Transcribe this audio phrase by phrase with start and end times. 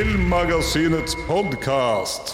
[0.00, 2.30] Filmmagasinets podkast.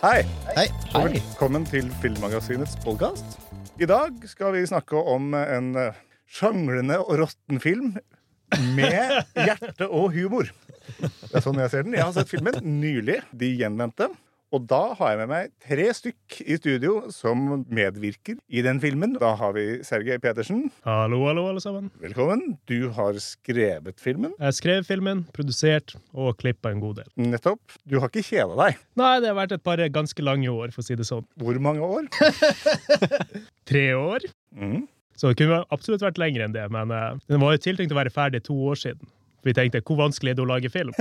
[0.00, 0.22] Hei,
[0.56, 0.64] Hei.
[0.94, 1.02] Hei.
[1.18, 3.36] velkommen til Filmmagasinets podkast.
[3.76, 7.90] I dag skal vi snakke om en eh, sjanglende og råtten film
[8.72, 10.48] med hjerte og humor.
[10.96, 11.98] Det er sånn jeg ser den.
[12.00, 13.18] Jeg har sett filmen nylig.
[13.36, 14.08] De gjenvendte.
[14.48, 19.12] Og da har jeg med meg tre stykk i studio som medvirker i den filmen.
[19.20, 20.70] Da har vi Sergej Petersen.
[20.88, 21.90] Hallo, hallo, alle sammen.
[22.00, 22.56] Velkommen.
[22.70, 24.32] Du har skrevet filmen.
[24.40, 27.10] Jeg skrev filmen, produsert og klippa en god del.
[27.28, 27.76] Nettopp.
[27.84, 28.80] Du har ikke kjeda deg.
[28.96, 31.28] Nei, det har vært et par ganske lange år, for å si det sånn.
[31.44, 32.08] Hvor mange år?
[33.68, 34.24] Tre år.
[34.56, 34.86] Mm.
[35.18, 38.00] Så det kunne absolutt vært lenger enn det, men eh, den var jo tiltenkt å
[38.00, 39.12] være ferdig to år siden.
[39.46, 40.92] Vi tenkte hvor vanskelig er det å lage film?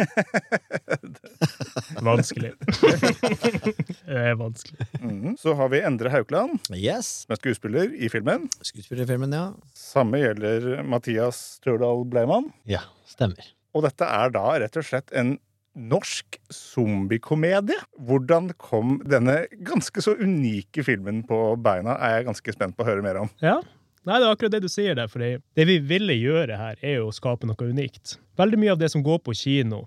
[2.05, 2.51] vanskelig.
[4.07, 4.87] det er vanskelig.
[5.01, 5.35] Mhm.
[5.41, 7.09] Så har vi Endre Haukeland, Yes.
[7.25, 8.47] som er skuespiller i filmen.
[8.61, 9.47] Skuespillerfilmen, ja.
[9.77, 12.51] Samme gjelder Mathias Størdal Bleiman.
[12.69, 13.53] Ja, stemmer.
[13.75, 15.35] Og dette er da rett og slett en
[15.77, 17.77] norsk zombiekomedie.
[18.01, 22.89] Hvordan kom denne ganske så unike filmen på beina, er jeg ganske spent på å
[22.89, 23.29] høre mer om.
[23.43, 23.59] Ja.
[24.07, 27.01] Nei, det er akkurat det du sier der, for det vi ville gjøre her, er
[27.01, 28.15] jo å skape noe unikt.
[28.39, 29.81] Veldig mye av det som går på kino,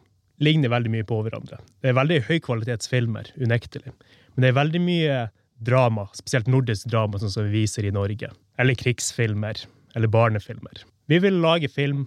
[0.44, 1.56] ligner veldig mye på hverandre.
[1.80, 3.94] Det er veldig høykvalitetsfilmer, unektelig.
[4.34, 5.18] Men det er veldig mye
[5.64, 8.28] drama, spesielt nordisk drama, sånn som vi viser i Norge.
[8.60, 9.64] Eller krigsfilmer.
[9.96, 10.84] Eller barnefilmer.
[11.10, 12.06] Vi ville lage film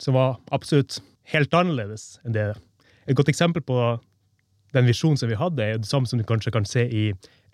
[0.00, 1.00] som var absolutt
[1.32, 2.50] helt annerledes enn det.
[3.08, 3.78] Et godt eksempel på
[4.76, 7.06] den visjonen som vi hadde, er det samme som du kanskje kan se i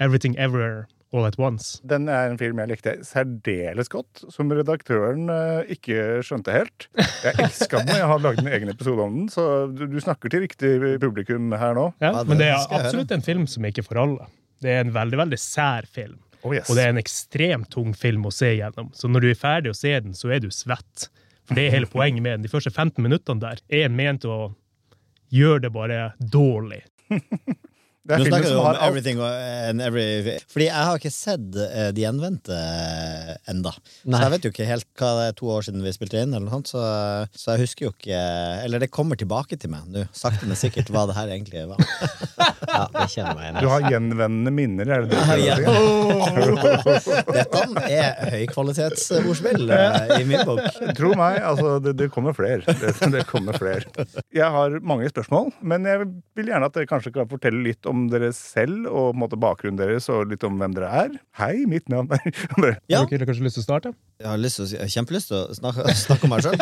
[0.03, 1.81] Everything Everywhere All At Once.
[1.91, 6.87] Den er en film jeg likte særdeles godt, som redaktøren eh, ikke skjønte helt.
[7.25, 9.44] Jeg elska den, og jeg har laget en egen episode om den, så
[9.75, 10.72] du, du snakker til riktig
[11.03, 11.88] publikum her nå.
[12.03, 14.28] Ja, men det er absolutt en film som ikke er for alle.
[14.62, 16.20] Det er en veldig veldig sær film.
[16.43, 16.70] Oh, yes.
[16.70, 18.93] Og det er en ekstremt tung film å se gjennom.
[18.97, 21.10] Så når du er ferdig å se den, så er du svett.
[21.44, 22.47] For det er hele poenget med den.
[22.47, 24.53] De første 15 minuttene der er ment å
[25.34, 26.84] gjøre det bare dårlig.
[28.00, 28.88] Det er Nå filmen snakker du som om har alt.
[28.88, 33.75] Everything and Every Fordi jeg har ikke sett uh, De gjenvendte uh, enda.
[34.00, 36.33] Så jeg vet jo ikke helt hva det er to år siden vi spilte inn,
[36.33, 36.84] eller noe sånt, så,
[37.37, 38.21] så jeg husker jo ikke
[38.65, 41.81] Eller det kommer tilbake til meg nå, sakte, men sikkert, hva det her egentlig var.
[42.72, 43.61] ja, det kjenner meg igjen.
[43.61, 47.31] Du har gjenvendende minner, er det det du Ja, prøver?
[47.37, 50.65] Dette er høykvalitetsordspill uh, i min bok.
[50.97, 52.65] Tro meg, altså, det, det kommer flere.
[52.65, 54.09] Det, det kommer flere.
[54.32, 58.06] Jeg har mange spørsmål, men jeg vil gjerne at dere kanskje kan fortelle litt om
[58.12, 61.16] dere selv, og på en måte bakgrunnen deres, og litt om hvem dere er.
[61.40, 62.22] Hei, mitt navn er
[62.90, 63.92] Ja, Har dere kanskje lyst til å starte?
[64.20, 66.56] jeg har lyst til å, jeg har kjempelyst til å snakke, snakke om meg sjøl.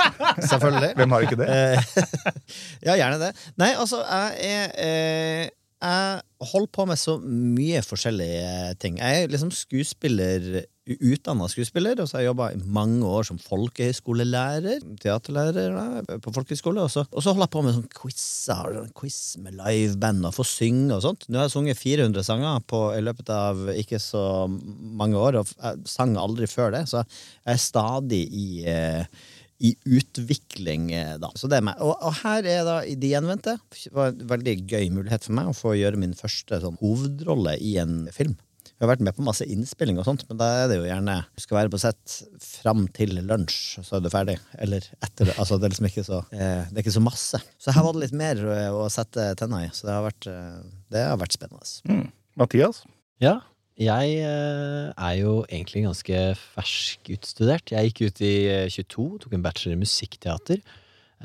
[0.47, 0.91] Selvfølgelig.
[1.01, 1.49] Hvem har ikke det?
[1.55, 2.35] Eh,
[2.89, 3.31] ja, gjerne det.
[3.61, 5.45] Nei, altså, jeg er eh,
[5.79, 8.97] Jeg holder på med så mye forskjellige ting.
[8.99, 10.65] Jeg er liksom skuespiller,
[10.97, 14.85] utdanna skuespiller, og så har jeg jobba i mange år som folkehøyskolelærer.
[15.03, 16.85] Teaterlærer da, på folkehøyskole.
[16.85, 20.47] Og så, og så holder jeg på med sånn quizer, quiz med liveband og få
[20.49, 21.29] synge og sånt.
[21.29, 25.53] Nå har jeg sunget 400 sanger på, i løpet av ikke så mange år, og
[25.57, 29.21] jeg sang aldri før det, så jeg er stadig i eh,
[29.59, 31.31] i utvikling, eh, da.
[31.35, 31.81] Så det er meg.
[31.83, 33.57] Og, og her er da De gjenvendte.
[33.75, 37.57] Det var en veldig gøy mulighet for meg å få gjøre min første sånn, hovedrolle
[37.59, 38.37] i en film.
[38.79, 41.17] Jeg har vært med på masse innspilling, og sånt, men da er det jo gjerne
[41.35, 44.37] Du skal være på sett fram til lunsj, så er du ferdig.
[44.63, 45.35] Eller etter det.
[45.35, 47.41] Altså, det er liksom ikke så eh, Det er ikke så masse.
[47.59, 49.73] Så her var det litt mer eh, å sette tenna i.
[49.75, 50.61] Så det har vært, eh,
[50.95, 51.99] det har vært spennende.
[52.39, 52.85] Mathias?
[53.19, 53.41] Ja,
[53.83, 56.23] jeg er jo egentlig ganske
[56.55, 57.75] ferskutstudert.
[57.75, 60.63] Jeg gikk ut i eh, 22, tok en bachelor i musikkteater,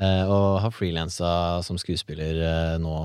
[0.02, 1.30] eh, og har frilansa
[1.66, 2.42] som skuespiller
[2.82, 2.98] nå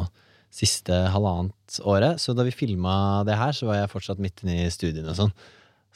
[0.54, 2.20] siste halvannet året.
[2.22, 5.18] Så da vi filma det her, så var jeg fortsatt midt inne i studiene og
[5.20, 5.34] sånn.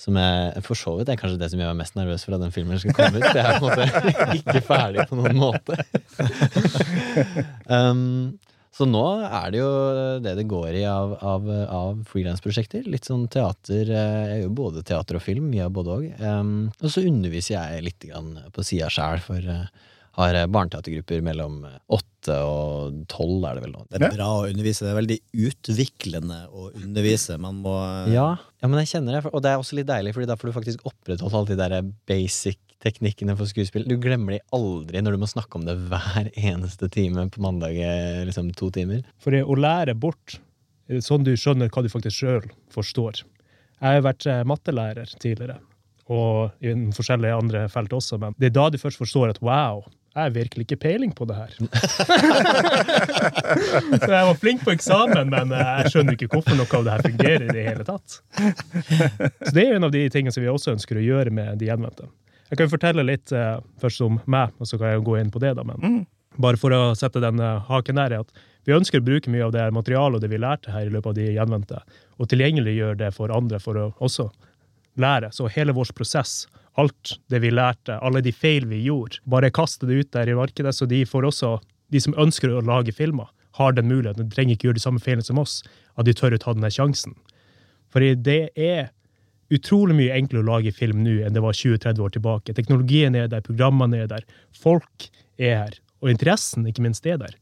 [0.03, 2.41] Som jeg for så vidt er kanskje det som gjør meg mest nervøs for at
[2.41, 3.27] den filmen skal komme ut.
[3.29, 5.77] Jeg er på en måte ikke ferdig på noen måte.
[7.69, 8.39] um,
[8.73, 9.69] så nå er det jo
[10.25, 12.87] det det går i av, av, av frilansprosjekter.
[12.89, 13.85] Litt sånn teater.
[13.85, 15.51] eh, Jeg gjør både teater og film.
[15.51, 16.07] Mye av både òg.
[16.17, 18.07] Um, og så underviser jeg litt
[18.55, 19.67] på sida sjæl for eh,
[20.17, 23.85] har eh, barneteatergrupper mellom eh, åtte og tolv, er det vel nå.
[23.89, 24.85] Det er bra å undervise.
[24.85, 27.39] Det er veldig utviklende å undervise.
[27.41, 27.73] Man må
[28.13, 29.31] Ja, ja, men jeg kjenner det.
[29.33, 31.89] Og det er også litt deilig, Fordi da får du faktisk opprettholdt alle de der
[32.09, 33.85] basic teknikkene for skuespill.
[33.87, 37.77] Du glemmer de aldri når du må snakke om det hver eneste time på mandag,
[37.79, 39.03] eh, liksom to timer.
[39.23, 40.37] For det å lære bort,
[41.03, 43.23] sånn du skjønner hva du faktisk sjøl forstår.
[43.83, 45.59] Jeg har vært eh, mattelærer tidligere,
[46.11, 49.83] og i forskjellige andre felt også, men det er da du først forstår at wow,
[50.13, 51.53] jeg har virkelig ikke peiling på det her.
[54.03, 56.93] Så jeg var flink på eksamen, men eh, jeg skjønner ikke hvorfor noe av det
[56.93, 58.19] her fungerer i det hele tatt.
[58.19, 61.71] Så det er en av de tingene som vi også ønsker å gjøre med de
[61.71, 62.05] gjenvendte.
[62.51, 65.33] Jeg kan jo fortelle litt eh, først om meg, og så kan jeg gå inn
[65.33, 65.55] på det.
[65.57, 66.03] da, men
[66.41, 69.47] Bare for å sette den eh, haken der, er at vi ønsker å bruke mye
[69.47, 71.81] av det materialet og det vi lærte her i løpet av de gjenvendte,
[72.21, 74.29] og tilgjengeliggjøre det for andre for å også
[75.01, 75.33] lære.
[75.33, 76.43] Så hele vår prosess,
[76.79, 80.37] alt det vi lærte, alle de feil vi gjorde, bare kaste det ut der i
[80.37, 81.53] markedet, så de får også,
[81.93, 83.29] de som ønsker å lage filmer,
[83.59, 84.25] har den muligheten.
[84.25, 85.61] De trenger ikke gjøre de samme feilene som oss,
[85.93, 87.13] at de tør å ta denne sjansen.
[87.93, 88.89] Fordi det er
[89.53, 92.55] utrolig mye enklere å lage film nå enn det var 20-30 år tilbake.
[92.57, 94.25] Teknologien er der, programmene er der,
[94.57, 97.35] folk er her, og interessen ikke minst er der.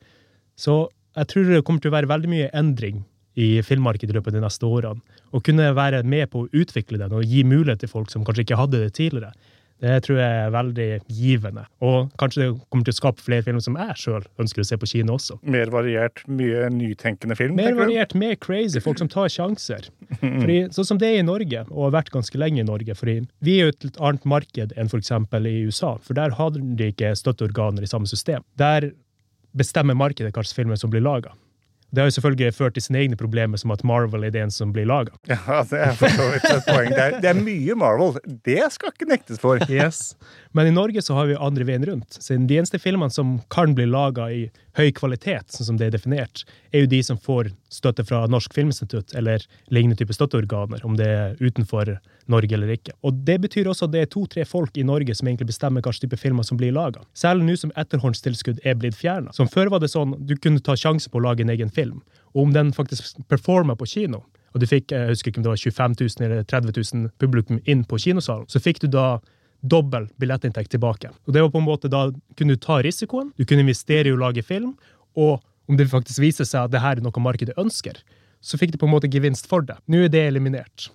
[0.60, 3.06] Så jeg tror det kommer til å være veldig mye endring
[3.40, 5.21] i filmmarkedet i løpet av de neste årene.
[5.32, 8.48] Å kunne være med på å utvikle den og gi mulighet til folk som kanskje
[8.48, 9.34] ikke hadde det tidligere.
[9.82, 11.64] Det tror jeg er veldig givende.
[11.82, 14.78] Og kanskje det kommer til å skape flere filmer som jeg sjøl ønsker å se
[14.78, 15.40] på kino også.
[15.42, 17.58] Mer variert, mye nytenkende film.
[17.58, 19.90] Mer variert, mer crazy, folk som tar sjanser.
[20.22, 22.94] Fordi, sånn som det er i Norge, og har vært ganske lenge i Norge.
[23.00, 25.14] fordi Vi er jo et litt annet marked enn f.eks.
[25.50, 28.46] i USA, for der har de ikke støtteorganer i samme system.
[28.62, 28.92] Der
[29.58, 31.34] bestemmer markedet hvilke filmer som blir laga.
[31.92, 34.72] Det har jo selvfølgelig ført til sine egne problemer, som at Marvel er den som
[34.72, 35.12] blir laga.
[35.28, 36.90] Ja, det er for så vidt et poeng.
[36.94, 38.16] Det er, det er mye Marvel.
[38.48, 39.60] Det skal ikke nektes for.
[39.68, 40.16] Yes.
[40.56, 42.16] Men i Norge så har vi andre veien rundt.
[42.16, 44.46] Så de eneste filmene som kan bli laga i
[44.78, 48.54] høy kvalitet, sånn som det er definert, er jo de som får støtte fra Norsk
[48.56, 51.96] Filminstitutt eller lignende type støtteorganer, om det er utenfor
[52.32, 52.96] Norge eller ikke.
[53.04, 56.06] Og Det betyr også at det er to-tre folk i Norge som egentlig bestemmer hvilke
[56.06, 57.04] type filmer som blir laga.
[57.18, 59.34] Særlig nå som etterhåndstilskudd er blitt fjerna.
[59.36, 62.02] Som før var det sånn du kunne ta sjanse på å lage en egen film.
[62.36, 65.54] Og om den faktisk performa på kino, og du fikk jeg husker ikke om det
[65.54, 69.22] var 25 000 eller 30 000 publikum inn på kinosalen, så fikk du da
[69.62, 71.12] dobbel billettinntekt tilbake.
[71.26, 74.16] Og det var på en måte Da kunne du ta risikoen, du kunne investere i
[74.16, 74.76] å lage film,
[75.16, 78.00] og om det faktisk viser seg at det her er noe markedet ønsker,
[78.42, 79.78] så fikk du på en måte gevinst for det.
[79.86, 80.90] Nå er det eliminert.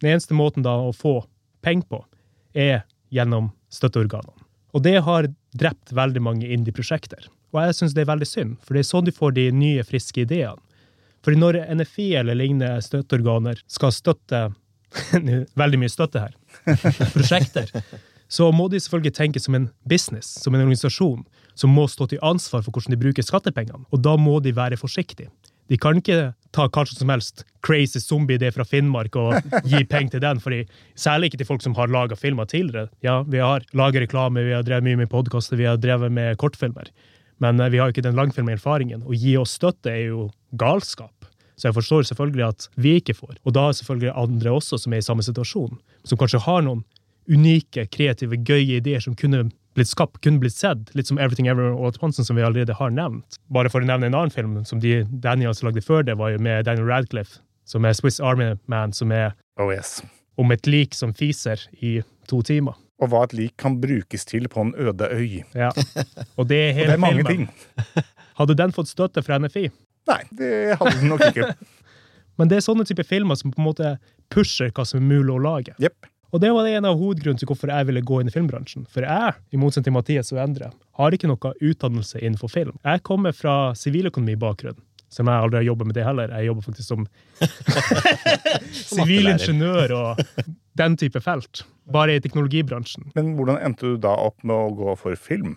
[0.00, 1.18] Den eneste måten da å få
[1.66, 2.02] penger på,
[2.54, 4.44] er gjennom støtteorganene.
[4.76, 7.26] Og det har drept veldig mange indie-prosjekter.
[7.54, 9.84] Og jeg syns det er veldig synd, for det er sånn du får de nye,
[9.88, 10.60] friske ideene.
[11.24, 14.46] Fordi når NFI eller lignende støtteorganer skal støtte
[15.60, 16.34] Veldig mye støtte her.
[17.14, 17.72] Prosjekter.
[18.28, 21.24] Så må de selvfølgelig tenke som en business, som en organisasjon,
[21.54, 23.86] som må stå til ansvar for hvordan de bruker skattepengene.
[23.94, 25.30] Og da må de være forsiktige.
[25.70, 29.34] De kan ikke ta kanskje som helst crazy zombie-idé fra Finnmark og
[29.70, 30.62] gi penger til den, fordi,
[30.98, 32.90] særlig ikke til folk som har laga filmer tidligere.
[33.02, 36.38] Ja, vi har laga reklame, vi har drevet mye med podkaster, vi har drevet med
[36.42, 36.90] kortfilmer.
[37.42, 39.02] Men eh, vi har jo ikke den langfilmerfaringen.
[39.04, 40.28] Å gi oss støtte er jo
[40.58, 41.12] galskap.
[41.56, 43.38] Så jeg forstår selvfølgelig at vi ikke får.
[43.48, 46.84] Og da er selvfølgelig andre også som er i samme situasjon, som kanskje har noen
[47.26, 50.92] unike, kreative, gøye ideer som kunne blitt skapt, kunne blitt sett.
[50.96, 53.36] Litt som Everything Ever All At Once, som vi allerede har nevnt.
[53.52, 56.38] Bare for å nevne en annen film som de Daniels lagde før det, var jo
[56.40, 59.98] med Daniel Radcliffe, som er Swiss Army Man, som er Oh yes.
[60.38, 61.98] om et lik som fiser i
[62.30, 62.78] to timer.
[63.02, 65.42] Og hva et lik kan brukes til på en øde øy.
[65.52, 65.68] Ja.
[66.38, 67.48] Og det er hele det er mange filmen.
[67.50, 68.04] ting.
[68.40, 69.66] Hadde den fått støtte fra NFI?
[70.06, 71.50] Nei, det hadde den nok ikke.
[72.38, 73.94] Men det er sånne type filmer som på en måte
[74.32, 75.76] pusher hva som er mulig å lage.
[75.82, 76.08] Yep.
[76.34, 78.86] Og det var en av hovedgrunnene til hvorfor jeg ville gå inn i filmbransjen.
[78.92, 82.74] For jeg, i motsetning til Mathias og Endre, har ikke noe utdannelse innenfor film.
[82.82, 84.76] Jeg kommer fra siviløkonomibakgrunn,
[85.12, 86.34] som jeg aldri har jobbet med det heller.
[86.34, 87.06] Jeg jobber faktisk som
[88.98, 90.24] sivilingeniør og
[90.76, 91.62] den type felt.
[91.94, 93.12] Bare i teknologibransjen.
[93.14, 95.54] Men hvordan endte du da opp med å gå for film?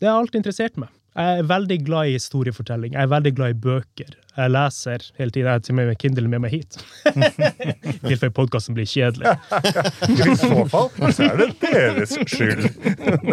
[0.00, 0.94] Det har alltid interessert meg.
[1.12, 2.94] Jeg er veldig glad i historiefortelling.
[2.94, 4.14] Jeg er veldig glad i bøker.
[4.36, 5.46] Jeg leser hele tiden.
[5.46, 6.78] Jeg har til og med Kindle med meg hit.
[7.12, 9.34] I tilfelle podkasten blir kjedelig.
[10.08, 12.64] I så fall så er det deres skyld.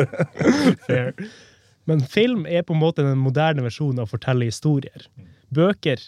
[0.88, 1.14] Fair.
[1.88, 5.08] Men film er på en måte den moderne versjonen av å fortelle historier.
[5.56, 6.04] Bøker,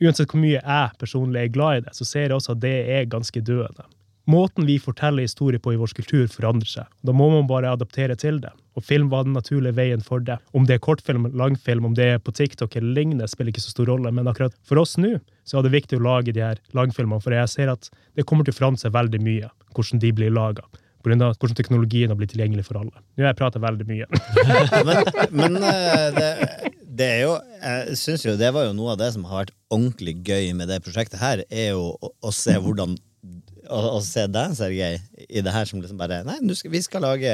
[0.00, 2.76] uansett hvor mye jeg personlig er glad i det, så ser jeg også at det
[3.00, 3.88] er ganske døende.
[4.30, 6.94] Måten vi forteller historier på i vår kultur, forandrer seg.
[7.02, 8.54] Da må man bare adaptere til det.
[8.76, 10.38] Og film var den naturlige veien for det.
[10.56, 13.72] Om det er kortfilm, langfilm, om det er på TikTok eller lignende, spiller ikke så
[13.72, 14.12] stor rolle.
[14.12, 15.16] Men akkurat for oss nå
[15.46, 18.46] så er det viktig å lage de her langfilmene, for jeg ser at det kommer
[18.46, 20.66] til å forandre seg veldig mye, hvordan de blir laga.
[21.06, 22.90] Av hvordan teknologien har blitt tilgjengelig for alle.
[23.14, 24.08] Nå har jeg prata veldig mye.
[24.88, 25.04] Men,
[25.38, 26.30] men eh, det,
[26.98, 29.54] det er jo Jeg syns jo det var jo noe av det som har vært
[29.70, 32.96] ordentlig gøy med det prosjektet her, er jo å, å se hvordan
[33.70, 37.06] å, å se deg, Sergej, i det her som liksom bare Nei, skal, vi skal
[37.06, 37.32] lage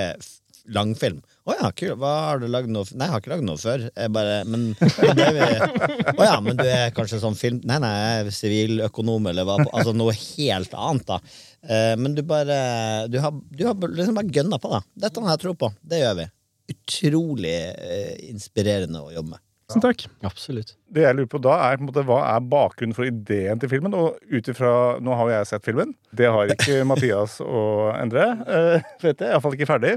[0.63, 1.21] f- langfilm.
[1.43, 1.97] Å ja, kult.
[1.99, 3.85] Hva har du lagd noe Nei, jeg har ikke lagd noe før.
[3.91, 7.59] Jeg bare Men Å ja, men du er kanskje sånn film...
[7.67, 11.19] Nei, nei, jeg er siviløkonom, eller hva Altså noe helt annet, da.
[11.67, 14.83] Eh, Men du bare Du har, du har liksom bare gønna på, da.
[15.07, 15.73] Dette har jeg tro på.
[15.83, 16.29] Det gjør vi.
[16.77, 19.43] Utrolig eh, inspirerende å jobbe med.
[19.73, 20.03] Tusen takk.
[20.27, 20.75] Absolutt.
[20.93, 23.71] Det jeg lurer på da er på en måte, Hva er bakgrunnen for ideen til
[23.73, 23.95] filmen?
[23.97, 25.95] Og ut ifra, Nå har jo jeg sett filmen.
[26.13, 28.27] Det har ikke Mathias og Endre.
[28.47, 29.95] Uh, vet jeg, Iallfall ikke ferdig.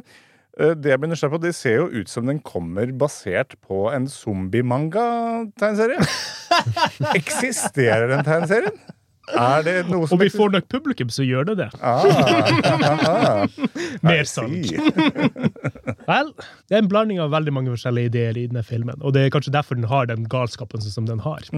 [0.60, 3.86] Eh, det jeg blir nysgjerrig på, det ser jo ut som den kommer basert på
[3.92, 6.00] en zombie-manga-tegneserie.
[7.20, 8.78] Eksisterer den tegneserien?
[9.34, 11.70] Er det noe som Og vi får nok publikum, så gjør det det.
[11.82, 13.48] ah,
[14.06, 14.54] Mer sant.
[14.54, 14.68] salg.
[14.70, 15.96] see.
[16.06, 16.30] Vel,
[16.70, 19.34] det er en blanding av veldig mange forskjellige ideer i denne filmen, og det er
[19.34, 21.42] kanskje derfor den har den galskapen som den har.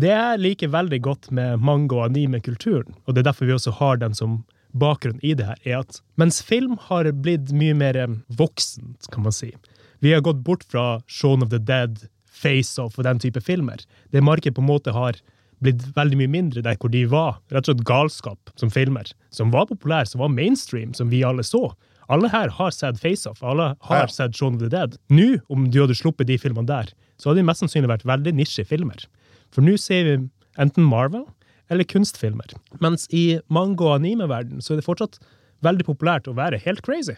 [0.00, 3.72] Det jeg liker veldig godt med manga- og anime-kulturen, og det er derfor vi også
[3.74, 4.36] har den som
[4.72, 8.06] bakgrunn i det her, er at mens film har blitt mye mer eh,
[8.38, 9.52] voksent, kan man si
[10.00, 13.82] Vi har gått bort fra Shaun of the Dead, Face-Off og den type filmer.
[14.12, 15.18] Det markedet på en måte har
[15.60, 19.10] blitt veldig mye mindre der hvor de var rett og slett galskap som filmer.
[19.30, 21.66] Som var populær, som var mainstream, som vi alle så.
[22.08, 24.06] Alle her har sett Face-Off, alle har Ja.
[24.06, 24.96] sett Shaun of the Dead.
[25.10, 28.32] Nå, om du hadde sluppet de filmene der, så hadde de mest sannsynlig vært veldig
[28.40, 29.04] nisjefilmer.
[29.52, 31.26] For nå ser vi enten Marvel
[31.70, 32.54] eller kunstfilmer.
[32.82, 35.20] Mens i manga- og anime-verden så er det fortsatt
[35.64, 37.16] veldig populært å være helt crazy.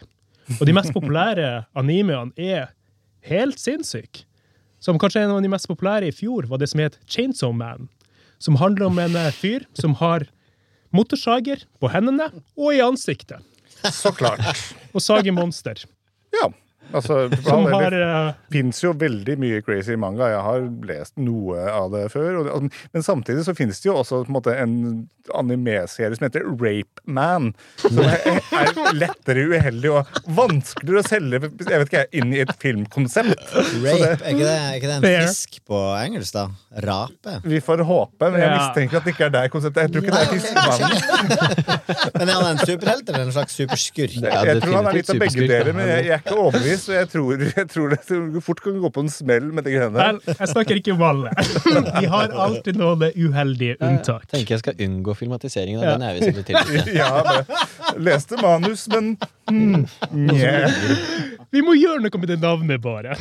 [0.59, 2.71] Og de mest populære animeene er
[3.27, 4.27] helt sinnssyke.
[4.83, 7.87] Som kanskje en av de mest populære i fjor var det som het Chainsaw Man.
[8.43, 10.25] Som handler om en eh, fyr som har
[10.93, 12.27] motorsager på hendene
[12.59, 13.39] og i ansiktet.
[13.91, 14.43] Så klart.
[14.91, 15.79] Og sager monster.
[16.35, 16.49] Ja.
[16.93, 20.27] Altså, Som det har eh, fins jo veldig mye crazy manga.
[20.33, 22.43] Jeg har lest noe av det før.
[22.43, 24.75] Og, men samtidig så finnes det jo også på en, måte, en
[25.33, 27.51] anime-serie som heter Rape Man.
[27.81, 32.53] Som er, er lettere uheldig og vanskeligere å selge jeg vet ikke, inn i et
[32.61, 33.41] filmkonsept.
[33.55, 36.45] Rape, er ikke det, er ikke det en fisk på engelsk, da?
[36.85, 37.39] Rape?
[37.47, 39.87] Vi får håpe, men jeg mistenker at det ikke er der konseptet.
[39.87, 40.51] Jeg tror ikke det er fisk.
[42.13, 44.15] Men er han en superhelt eller en slags superskurk?
[44.17, 46.72] Jeg, Jeg tror han er litt av begge deler, men jeg, jeg er ikke overbevist.
[46.79, 49.93] Så jeg tror, jeg tror det fort kan gå på en smell med de greiene
[49.97, 50.17] der.
[50.19, 51.33] Vel, jeg snakker ikke om alle.
[52.01, 54.25] Vi har alltid noen uheldige unntak.
[54.29, 55.97] Jeg Tenker jeg skal unngå filmatiseringen av Ja.
[55.97, 56.07] den.
[56.09, 56.89] er vi så.
[57.03, 59.13] Ja, leste manus, men
[59.49, 59.85] mm,
[60.33, 60.71] yeah.
[61.53, 63.13] Vi må gjøre noe med det navnet, bare.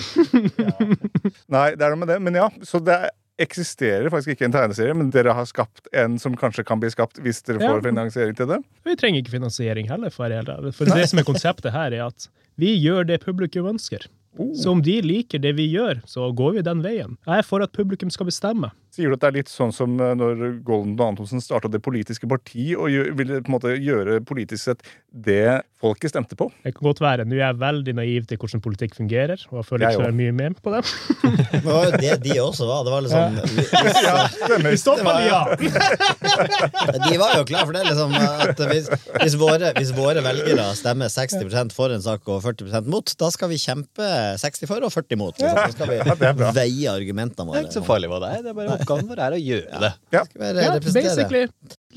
[1.52, 2.18] Nei, det er noe med det.
[2.24, 3.00] Men ja, så det
[3.42, 7.18] eksisterer faktisk ikke en tegneserie, men dere har skapt en som kanskje kan bli skapt
[7.24, 7.72] hvis dere Ja.
[7.72, 8.58] får finansiering til det?
[8.86, 10.10] Vi trenger ikke finansiering heller.
[10.14, 10.30] For,
[10.76, 12.28] for det som er konseptet her, er at
[12.60, 14.08] vi gjør det publikum ønsker.
[14.56, 17.18] Så om de liker det vi gjør, så går vi den veien.
[17.26, 18.70] Jeg er for at publikum skal bestemme.
[18.92, 21.80] Sier du at det er litt sånn som eh, når Golden og Antonsen starta Det
[21.80, 24.82] politiske parti, og ville på en måte gjøre politisk sett
[25.12, 26.46] det folket stemte på?
[26.62, 27.24] Det kan godt være.
[27.28, 30.16] Nå er jeg veldig naiv til hvordan politikk fungerer, og jeg føler Jeg ikke så
[30.18, 30.82] mye med på det.
[31.22, 32.84] Men det var jo det de også var.
[32.84, 33.40] Det var liksom
[34.02, 34.76] Ja, stemmer.
[34.82, 35.40] Stoppa de, ja!
[37.08, 38.14] De var jo klar for det, liksom.
[38.44, 43.16] At hvis, hvis, våre, hvis våre velgere stemmer 60% for en sak og 40% mot,
[43.24, 44.12] da skal vi kjempe
[44.44, 45.40] 60 for og 40 mot.
[45.40, 45.58] Liksom.
[45.58, 47.62] Da skal vi veie argumentene våre.
[47.62, 48.46] Det er ikke så farlig hva det er.
[48.46, 49.92] Det er bare oppgaven vår er å gjøre det.
[50.14, 51.46] Ja, ja basically.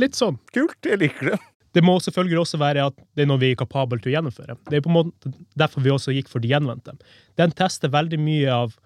[0.02, 0.40] Litt sånn.
[0.56, 1.42] Kult, jeg liker det.
[1.76, 4.56] Det må selvfølgelig også være at det er noe vi er kapable til å gjennomføre.
[4.70, 6.96] Det er på en måte derfor vi også gikk for de gjenvendte.
[7.36, 8.78] Den tester veldig mye av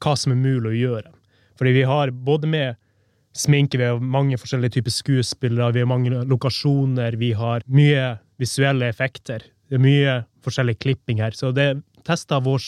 [0.00, 1.12] hva som er mulig å gjøre.
[1.60, 2.78] Fordi vi har både med
[3.36, 8.88] sminke, vi har mange forskjellige typer skuespillere, vi har mange lokasjoner, vi har mye visuelle
[8.88, 9.44] effekter.
[9.68, 10.14] Det er mye
[10.46, 11.74] forskjellig klipping her, så det
[12.08, 12.64] tester vår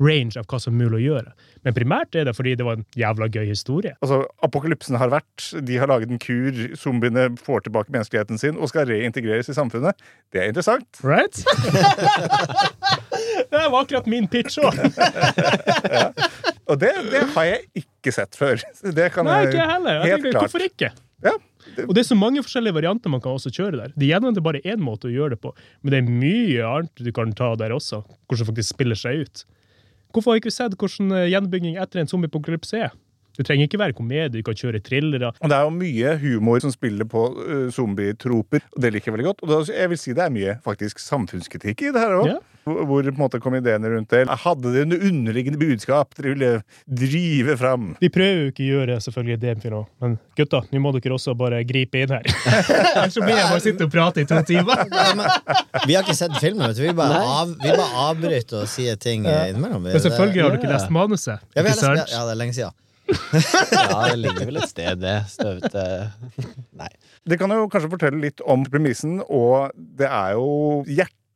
[0.00, 1.34] range av hva som er mulig å gjøre.
[1.66, 3.92] Men primært er det fordi det var en jævla gøy historie.
[4.00, 8.70] Altså, Apokalypsen har vært, de har laget en kur, zombiene får tilbake menneskeligheten sin og
[8.72, 10.00] skal reintegreres i samfunnet.
[10.32, 10.88] Det er interessant.
[11.04, 11.42] Right?
[13.50, 14.78] det var akkurat min pitch òg.
[16.70, 18.60] Og det, det har jeg ikke sett før.
[18.94, 19.96] Det kan Nei, ikke jeg heller.
[19.96, 20.44] Jeg helt tenker, klart.
[20.44, 20.90] hvorfor ikke?
[21.20, 21.32] Ja,
[21.84, 23.94] Og det er så mange forskjellige varianter man kan også kjøre der.
[23.98, 25.50] Det er bare én måte å gjøre det på,
[25.82, 29.26] men det er mye annet du kan ta der også, hvordan det faktisk spiller seg
[29.26, 29.42] ut.
[30.10, 32.92] Hvorfor har ikke vi sett hvordan eh, gjenbygging etter en zombiepokalypse er?
[33.38, 35.30] Det trenger ikke være komedie, du kan kjøre thrillere.
[35.38, 39.28] Det er jo mye humor som spiller på uh, zombietroper, og det liker jeg veldig
[39.30, 39.44] godt.
[39.46, 42.34] Og jeg vil si det er mye faktisk samfunnskritikk i det her òg.
[42.70, 44.24] Hvor på en måte kom ideene rundt det?
[44.44, 46.50] Hadde det en underliggende budskap dere ville
[46.86, 47.94] drive fram?
[48.00, 49.56] Vi prøver jo ikke å gjøre selvfølgelig det
[50.00, 52.26] men gutta, nå må dere også bare gripe inn her.
[52.94, 54.84] Ellers så blir jeg bare sitte og prate i to timer.
[55.88, 56.84] Vi har ikke sett filmen, vet du.
[56.84, 59.84] Vi bare, av, vi bare avbryter og sier ting eh, innimellom.
[59.86, 61.42] Men selvfølgelig har du ikke lest manuset.
[61.56, 62.76] Ja, vi har lest, ja, det er lenge siden.
[63.74, 65.84] Ja, det ligger vel et sted, det støvete
[66.78, 66.90] Nei.
[67.26, 70.84] Det kan jo kanskje fortelle litt om premissen, og det er jo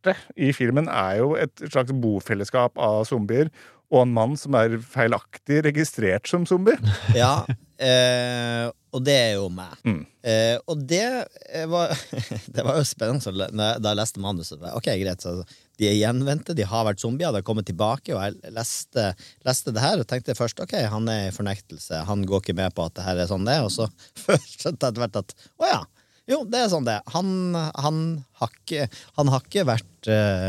[0.05, 3.51] Hjertet i filmen er jo et slags bofellesskap av zombier,
[3.93, 6.77] og en mann som er feilaktig registrert som zombie.
[7.15, 7.45] Ja,
[7.79, 9.75] eh, og det er jo meg.
[9.87, 10.01] Mm.
[10.25, 11.93] Eh, og det eh, var
[12.55, 14.65] Det var jo spennende da jeg leste manuset.
[14.75, 15.37] Ok, greit, så
[15.79, 19.09] De er gjenvendte, de har vært zombier, de har kommet tilbake, og jeg leste,
[19.47, 22.75] leste det her og tenkte først ok, han er i fornektelse, han går ikke med
[22.75, 23.89] på at det her er sånn det er, og så
[24.25, 25.83] skjønte jeg etter hvert at å ja.
[26.31, 26.97] Jo, det er sånn det.
[27.13, 27.99] Han, han,
[28.41, 28.87] har, ikke,
[29.19, 30.49] han har ikke vært eh,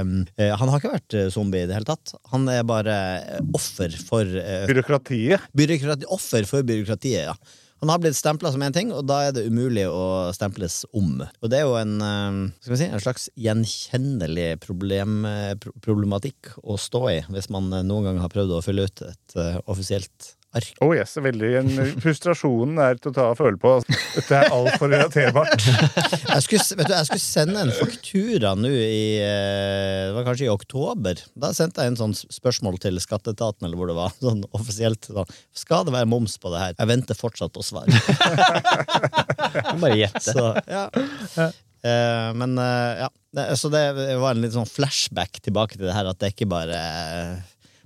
[0.56, 2.16] Han har ikke vært eh, zombie i det hele tatt.
[2.32, 2.96] Han er bare
[3.58, 5.50] offer for eh, Byråkratiet.
[5.56, 7.36] byråkrati, offer for byråkratiet, ja.
[7.84, 11.20] Han har blitt stempla som én ting, og da er det umulig å stemples om.
[11.44, 15.28] Og det er jo en, si, en slags gjenkjennelig problem,
[15.84, 19.60] problematikk å stå i, hvis man noen gang har prøvd å fylle ut et uh,
[19.70, 20.78] offisielt ark.
[20.84, 21.72] Oh yes, veldig en,
[22.04, 23.74] Frustrasjonen er til å ta og føle på.
[24.16, 25.66] Dette er altfor relaterbart.
[26.36, 30.48] Jeg skulle, vet du, jeg skulle sende en faktura nå i eh, Det var kanskje
[30.48, 31.22] i oktober.
[31.40, 34.14] Da sendte jeg en sånn spørsmål til skatteetaten, eller hvor det var.
[34.26, 35.08] Sånn offisielt.
[35.08, 36.76] Sånn, Skal det være moms på det her?
[36.80, 37.88] Jeg venter fortsatt på svar.
[39.84, 40.26] Bare gjette.
[40.28, 40.88] Så, ja.
[41.86, 43.12] Eh, men eh, ja.
[43.60, 43.84] Så det
[44.22, 46.78] var en litt sånn flashback tilbake til det her, at det ikke bare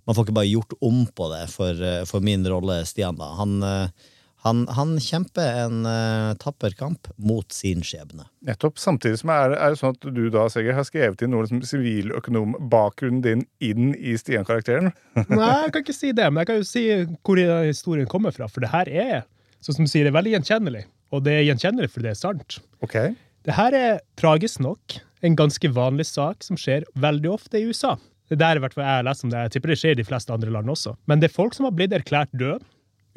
[0.09, 3.19] Man får ikke bare gjort om på det for, eh, for min rolle, Stian.
[3.19, 4.07] da Han, eh,
[4.41, 8.23] han, han kjemper en uh, tapper kamp mot sin skjebne.
[8.47, 8.79] Nettopp.
[8.79, 11.61] Samtidig som er, er det sånn at du da, Seger, har skrevet inn noe liksom
[11.67, 14.93] siviløkonombakgrunnen din inn i Stian-karakteren.
[15.27, 16.85] Nei, jeg kan ikke si det, men jeg kan jo si
[17.27, 18.47] hvor historien kommer fra.
[18.49, 19.27] For det her er,
[19.59, 20.85] sånn som du sier, det er veldig gjenkjennelig.
[21.13, 22.61] Og det er gjenkjennelig fordi det er sant.
[22.81, 22.97] Ok.
[23.45, 27.99] Det her er tragisk nok en ganske vanlig sak som skjer veldig ofte i USA.
[28.29, 29.45] Det er der i hvert fall jeg har lest om det.
[29.47, 30.93] Jeg tipper det skjer i de fleste andre land også.
[31.09, 32.61] Men det er folk som har blitt erklært død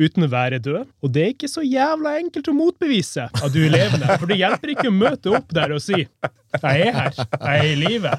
[0.01, 0.89] uten å være død.
[1.05, 4.17] Og det er ikke så jævla enkelt å motbevise at du er levende.
[4.17, 7.69] For det hjelper ikke å møte opp der og si 'jeg er her, jeg er
[7.69, 8.17] i live'.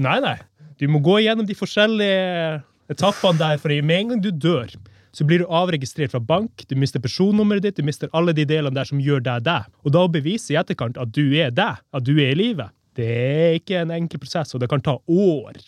[0.00, 0.38] Nei, nei.
[0.80, 4.72] Du må gå gjennom de forskjellige etappene der, for med en gang du dør,
[5.12, 8.74] så blir du avregistrert fra bank, du mister personnummeret ditt, du mister alle de delene
[8.74, 9.66] der som gjør deg deg.
[9.84, 12.70] Og da å bevise i etterkant at du er deg, at du er i live,
[12.96, 15.58] det er ikke en enkel prosess, og det kan ta år.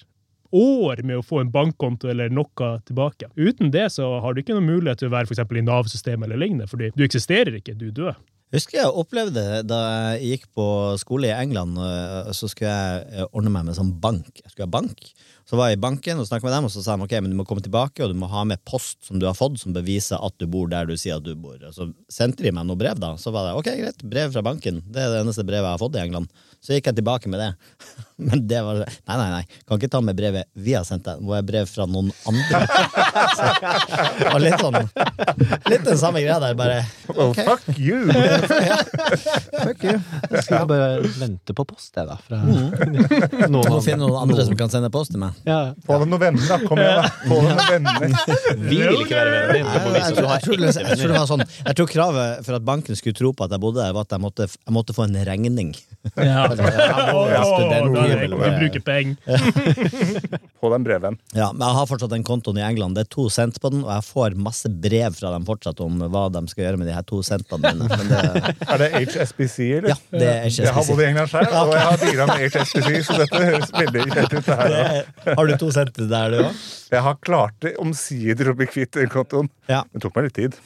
[0.52, 3.30] År med å få en bankkonto eller noe tilbake.
[3.36, 6.28] Uten det så har du ikke noen mulighet til å være for eksempel i Nav-systemet
[6.28, 8.20] eller lignende, fordi du eksisterer ikke, du død.
[8.52, 9.78] Husker jeg opplevde da
[10.12, 10.66] jeg gikk på
[11.00, 11.78] skole i England,
[12.36, 14.28] så skulle jeg øh, ordne meg med sånn bank.
[14.42, 15.06] Jeg skulle ha bank.
[15.52, 17.34] Så var jeg i banken og snakket med dem, og så sa de ok, men
[17.34, 19.74] du må komme tilbake, og du må ha med post som du har fått, som
[19.76, 21.58] beviser at du bor der du sier at du bor.
[21.68, 23.10] Og så sendte de meg noe brev, da.
[23.20, 24.80] Så var det ok, greit, brev fra banken.
[24.88, 26.32] Det er det eneste brevet jeg har fått i England.
[26.62, 27.50] Så gikk jeg tilbake med det.
[28.22, 29.42] Men det var Nei, nei, nei.
[29.66, 31.18] Kan ikke ta med brevet vi har sendt deg.
[31.20, 32.60] Det må være brev fra noen andre.
[33.36, 33.48] Så,
[34.32, 34.76] og litt sånn
[35.72, 36.80] Litt den samme greia der, bare.
[37.12, 37.42] Oh, Ok.
[37.44, 38.06] fuck you!
[38.12, 38.78] Ja.
[39.66, 39.96] Fuck you.
[40.30, 42.16] Jeg skal bare vente på post, jeg, da.
[42.24, 45.41] Fra Du noen må finne noen andre som kan sende post til meg.
[45.46, 46.58] Ja, Få deg noen venner, da.
[46.68, 47.08] Kom igjen, da.
[47.26, 48.16] Få deg noen venner.
[48.62, 49.56] vi vil ikke være venner.
[49.56, 52.44] Jeg, Du du tror, jeg, tror, det- jeg tror det var sånn Jeg tror kravet
[52.46, 54.72] for at banken skulle tro på at jeg bodde der, var at jeg måtte, jeg
[54.76, 55.74] måtte få en regning.
[56.16, 56.46] Ja.
[56.52, 58.84] Jeg bruker er er.
[58.86, 59.16] penger.
[60.62, 61.16] Få deg en brevvenn.
[61.34, 62.94] Ja, men jeg har fortsatt den kontoen i England.
[62.96, 65.98] Det er to cent på den, og jeg får masse brev fra dem fortsatt om
[66.12, 67.88] hva de skal gjøre med de her to centene mine.
[67.90, 68.20] Men det,
[68.68, 69.92] Er det HSBC, eller?
[69.92, 70.62] ja, det er HSBC.
[70.66, 71.06] Jeg har bodd i.
[71.12, 74.46] England selv, og jeg har bidratt med HSBC, så dette høres veldig kjent ut.
[74.46, 75.10] det her.
[75.26, 76.62] Har du to cent der, du òg?
[76.92, 79.50] Jeg har klart det omsider å bli kvitt den kontoen.
[79.70, 79.82] Ja.
[79.92, 80.62] Det tok meg litt tid.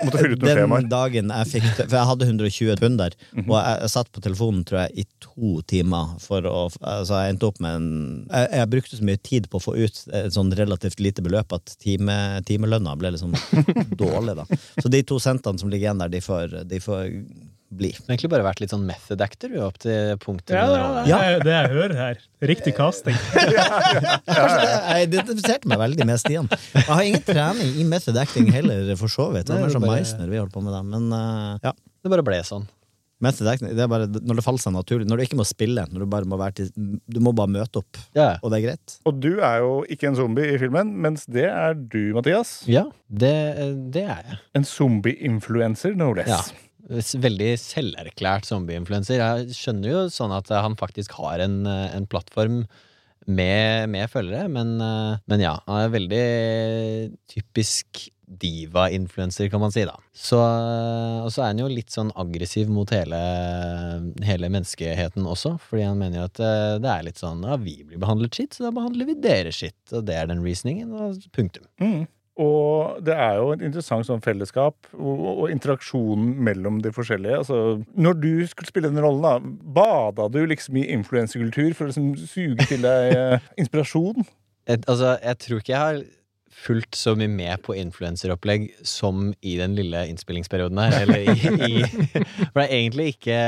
[0.00, 0.86] Den skjemaer.
[0.88, 4.62] dagen jeg fikk For jeg hadde 120 pund der, og jeg, jeg satt på telefonen
[4.64, 7.90] tror jeg i to timer for å Altså jeg endte opp med en
[8.30, 11.52] Jeg, jeg brukte så mye tid på å få ut et sånn relativt lite beløp
[11.56, 12.16] at time,
[12.48, 13.36] timelønna ble liksom
[14.00, 14.46] dårlig, da.
[14.80, 17.04] Så de to sentene som ligger igjen der, de får, de får
[17.70, 17.90] bli.
[17.94, 20.56] Du har egentlig bare vært litt sånn method actor opp til punktet.
[20.58, 22.24] Ja, ja, er det jeg hører her.
[22.50, 23.14] Riktig casting.
[24.30, 26.48] Jeg identifiserte meg veldig med Stian.
[26.74, 29.46] Jeg har ingen trening i method acting heller, for så vidt.
[29.48, 30.82] Det er mer er som bare- Meisner vi holder på med, da.
[30.82, 31.72] Men uh, ja.
[32.02, 32.66] Det bare ble sånn.
[33.20, 35.04] Method acting, det er bare når det faller seg naturlig.
[35.10, 36.70] Når du ikke må spille, når du bare må være til
[37.04, 38.94] Du må bare møte opp, Ja, og det er greit.
[39.04, 42.62] Og du er jo ikke en zombie i filmen, mens det er du, Mathias.
[42.70, 43.34] ja det,
[43.92, 44.38] det er jeg.
[44.56, 46.32] En zombie-influencer, no less.
[46.32, 46.40] Ja.
[46.88, 49.20] Veldig selverklært zombieinfluenser.
[49.20, 52.64] Jeg skjønner jo sånn at han faktisk har en, en plattform
[53.26, 56.24] med, med følgere, men, eh, men ja, han er veldig
[57.30, 59.96] typisk diva-influencer, kan man si, da.
[60.14, 63.18] Så, og så er han jo litt sånn aggressiv mot hele,
[64.26, 67.80] hele menneskeheten også, fordi han mener jo at eh, det er litt sånn ja, vi
[67.82, 71.30] blir behandlet skitt, så da behandler vi dere skitt, og det er den reasoningen, og
[71.34, 71.66] punktum.
[71.82, 72.06] Mm.
[72.40, 77.42] Og det er jo et interessant sånn fellesskap og, og interaksjonen mellom de forskjellige.
[77.42, 77.58] Altså,
[78.00, 79.34] når du skulle spille den rollen, da,
[79.80, 84.24] bada du liksom i influensekultur for å liksom suge til deg eh, inspirasjon?
[84.70, 86.02] Et, altså, jeg tror ikke jeg har
[86.60, 90.96] fulgt så mye med på influenseropplegg som i den lille innspillingsperioden her.
[91.04, 91.34] Eller i,
[91.68, 91.84] i
[92.52, 93.40] For det er egentlig ikke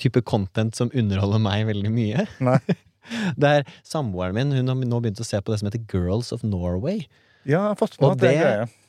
[0.00, 2.26] type content som underholder meg veldig mye.
[2.44, 2.60] Nei.
[3.38, 6.32] Det er Samboeren min hun har nå begynt å se på det som heter Girls
[6.34, 7.04] of Norway.
[7.46, 8.82] Ja, jeg har fått med at det er det-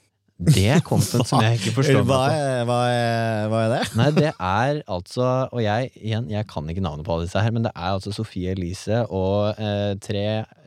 [0.54, 3.96] Det er content som jeg ikke forstår Hva er, hva, er, hva er det?
[3.98, 7.52] Nei, det er altså Og jeg, igjen, jeg kan ikke navnet på alle disse her,
[7.56, 10.26] men det er altså Sofie Elise og eh, tre,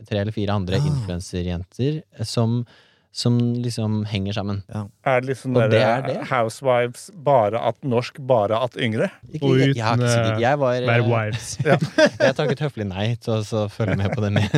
[0.09, 0.88] tre eller fire andre Ah.
[0.90, 2.64] influenserjenter som,
[3.12, 4.61] som liksom henger sammen.
[4.70, 6.16] Er det liksom Og det der, er det.
[6.31, 9.09] Housewives bare at norsk, bare at yngre?
[9.33, 11.49] Ikke, Og jeg, jeg, ikke jeg var Være eh, wives.
[12.20, 14.51] Jeg takket høflig nei til å så følge med på det mer.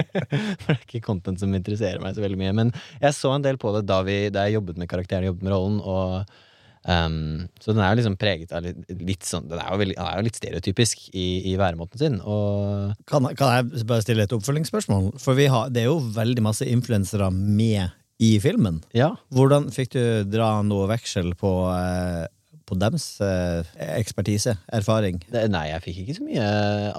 [0.62, 2.54] For det er ikke content som interesserer meg så veldig mye.
[2.58, 5.46] Men jeg så en del på det da, vi, da jeg jobbet med karakteren, jobbet
[5.46, 5.78] med rollen.
[5.86, 6.40] Og,
[6.90, 9.96] ehm, så den er jo liksom preget av litt, litt sånn Den er jo, veldig,
[9.98, 12.20] den er jo litt stereotypisk i, i væremåten sin.
[12.24, 15.12] Og Kan, kan jeg bare stille et oppfølgingsspørsmål?
[15.22, 17.90] For vi har, det er jo veldig masse influensere med
[18.22, 18.82] i filmen.
[18.94, 22.26] ja, Hvordan fikk du dra noe veksel på, eh,
[22.72, 25.20] på dems eh, ekspertise, erfaring?
[25.52, 26.48] nei, jeg fikk ikke så mye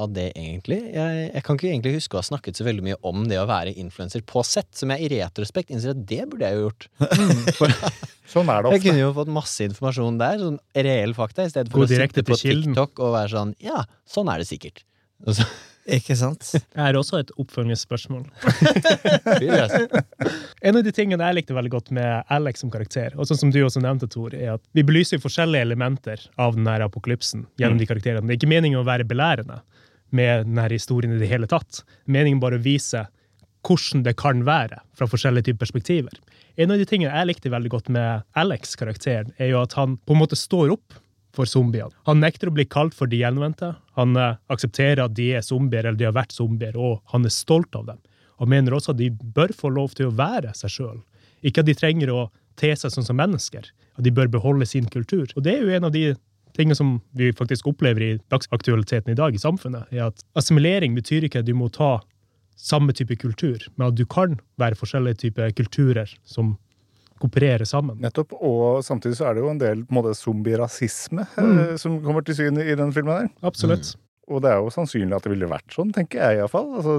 [0.05, 0.79] av det, egentlig.
[0.93, 3.47] Jeg, jeg kan ikke egentlig huske å ha snakket så veldig mye om det å
[3.49, 6.89] være influenser på sett, som jeg i retrospekt innser at det burde jeg jo gjort.
[7.57, 7.73] For,
[8.33, 8.77] Sånn er det ofte.
[8.77, 10.57] Jeg kunne jo fått masse informasjon der, sånn
[10.87, 12.39] reell fakta, i stedet Gå for å sitte på.
[12.39, 14.85] TikTok og være sånn Ja, sånn er det sikkert.
[15.27, 15.45] Og så,
[15.83, 16.45] Ikke sant?
[16.75, 18.25] Jeg har også et oppfølgingsspørsmål.
[20.63, 23.49] En av de tingene jeg likte veldig godt med Alex som karakter, og sånn som
[23.51, 27.81] du også nevnte, Tor, er at vi belyser forskjellige elementer av den her apokalypsen gjennom
[27.81, 28.23] de karakterene.
[28.29, 29.59] Det er ikke meningen å være belærende
[30.15, 31.81] med denne historien i det hele tatt.
[32.07, 33.03] Meningen bare å vise
[33.67, 36.15] hvordan det kan være fra forskjellige typer perspektiver.
[36.55, 40.15] En av de tingene jeg likte veldig godt med Alex-karakteren, er jo at han på
[40.15, 40.95] en måte står opp
[41.33, 41.93] for zombiene.
[42.07, 43.73] Han nekter å bli kalt for de gjenvendte.
[43.97, 47.33] Han eh, aksepterer at de er zombier, eller de har vært zombier, og han er
[47.33, 48.01] stolt av dem.
[48.41, 50.99] Han mener også at de bør få lov til å være seg sjøl.
[51.45, 52.27] Ikke at de trenger å
[52.59, 53.69] te seg sånn som mennesker.
[53.97, 55.25] At de bør beholde sin kultur.
[55.35, 56.13] Og det er jo en av de
[56.57, 61.25] tingene som vi faktisk opplever i dagsaktualiteten i dag i samfunnet, er at assimilering betyr
[61.25, 61.97] ikke at du må ta
[62.59, 66.53] samme type kultur, men at du kan være forskjellige typer kulturer som
[67.23, 67.97] koopererer sammen.
[68.03, 71.57] Nettopp, Og samtidig så er det jo en del på en måte zombierasisme Mm.
[71.71, 73.15] eh, som kommer til syne i den filmen.
[73.27, 73.31] der.
[73.47, 73.95] Absolutt.
[74.31, 76.69] Og det er jo sannsynlig at det ville vært sånn, tenker jeg iallfall.
[76.79, 76.93] Altså,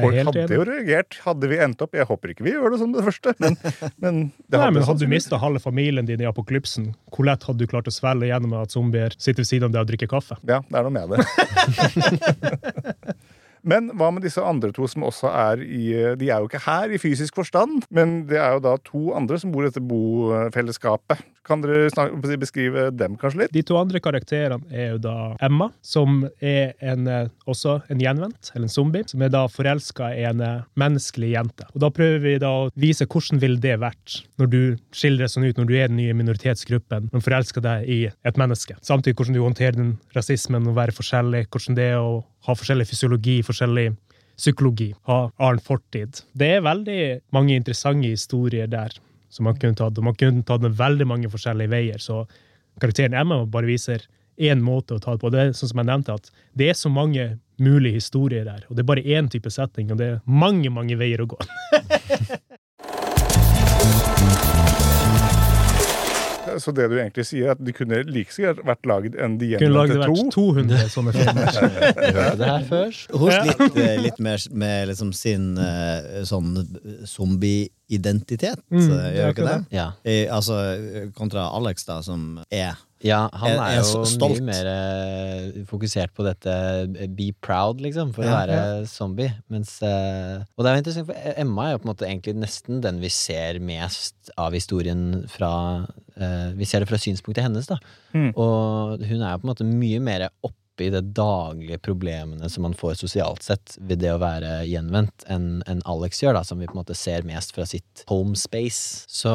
[0.00, 0.56] folk hadde enig.
[0.56, 1.18] jo reagert.
[1.26, 3.56] Hadde vi endt opp Jeg håper ikke vi gjør det som det første, men,
[4.00, 4.14] men
[4.48, 7.66] det Nei, men Hadde du mista halve familien din i apokalypsen, hvor lett hadde du
[7.68, 10.40] klart å svelge gjennom at zombier sitter ved siden av deg og drikker kaffe?
[10.48, 11.20] Ja, det er noe med det.
[13.62, 16.92] Men hva med disse andre to som også er i De er jo ikke her
[16.92, 21.22] i fysisk forstand, men det er jo da to andre som bor i dette bofellesskapet.
[21.46, 23.54] Kan dere snakke, beskrive dem kanskje litt?
[23.54, 27.08] De to andre karakterene er jo da Emma, som er en,
[27.50, 31.66] også en gjenvendt, eller en zombie, som er da forelska i en eh, menneskelig jente.
[31.72, 34.60] Og da prøver vi da å vise hvordan vil det vært når du
[34.94, 38.76] skildres sånn ut, når du er den nye minoritetsgruppen, men forelsker deg i et menneske.
[38.86, 42.86] Samtidig hvordan du håndterer den rasismen å være forskjellig, hvordan det er å ha forskjellig
[42.88, 43.90] fysiologi, forskjellig
[44.40, 46.22] psykologi, ha annen fortid.
[46.32, 47.00] Det er veldig
[47.36, 48.94] mange interessante historier der
[49.30, 52.00] som man kunne tatt, og man kunne tatt den veldig mange forskjellige veier.
[52.02, 52.24] Så
[52.82, 54.06] karakteren Emma bare viser
[54.40, 55.30] én måte å ta det på.
[55.32, 57.26] Det er sånn som jeg nevnte, at det er så mange
[57.60, 60.96] mulige historier der, og det er bare én type setting, og det er mange, mange
[60.96, 61.38] veier å gå.
[66.58, 69.54] Så det du egentlig sier, er at de kunne like sikkert vært laget en laget
[69.54, 70.26] gjenvendte to.
[70.34, 71.50] 200 sånne filmer.
[71.54, 73.14] Hørte det her først.
[73.14, 75.52] Hun litt, litt mer med liksom sin
[76.28, 76.52] sånn
[77.08, 77.38] sånn
[77.90, 79.56] zombie-identitet, Mm, eh, gjør ikke det?
[79.70, 79.76] det?
[79.76, 79.92] Ja.
[80.04, 84.40] I, altså kontra Alex, da, som er ja, han er er jo stolt.
[84.42, 86.52] mye mer eh, fokusert på dette
[87.00, 89.32] eh, be proud, liksom, for å Ja, være zombie.
[89.48, 92.80] Mens Og det er jo interessant, for Emma er jo på en måte egentlig nesten
[92.82, 95.86] den vi ser mest av historien fra
[96.54, 97.78] Vi ser det fra synspunktet hennes, da.
[98.12, 98.34] Mm.
[98.36, 100.28] Og hun er jo på en måte mye mer
[100.84, 105.62] i de daglige problemene som man får sosialt sett ved det å være gjenvendt, enn
[105.70, 109.06] en Alex gjør, da, som vi på en måte ser mest fra sitt home space.
[109.10, 109.32] Så,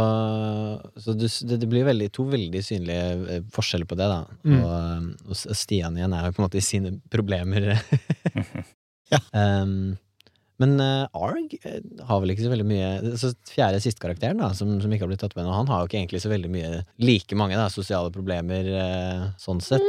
[0.97, 1.31] så det,
[1.61, 4.21] det blir veldig, to veldig synlige eh, forskjeller på det, da.
[4.47, 4.57] Mm.
[4.61, 7.73] Og, og Stian igjen er jo på en måte i sine problemer.
[9.13, 9.19] Ja.
[9.37, 9.97] Um,
[10.57, 14.53] Men uh, Arg eh, har vel ikke så veldig mye Så Fjerde siste karakteren, da,
[14.55, 16.51] som, som ikke har blitt tatt med nå, han har jo ikke egentlig så veldig
[16.53, 16.71] mye
[17.03, 19.83] like mange da, sosiale problemer uh, sånn sett.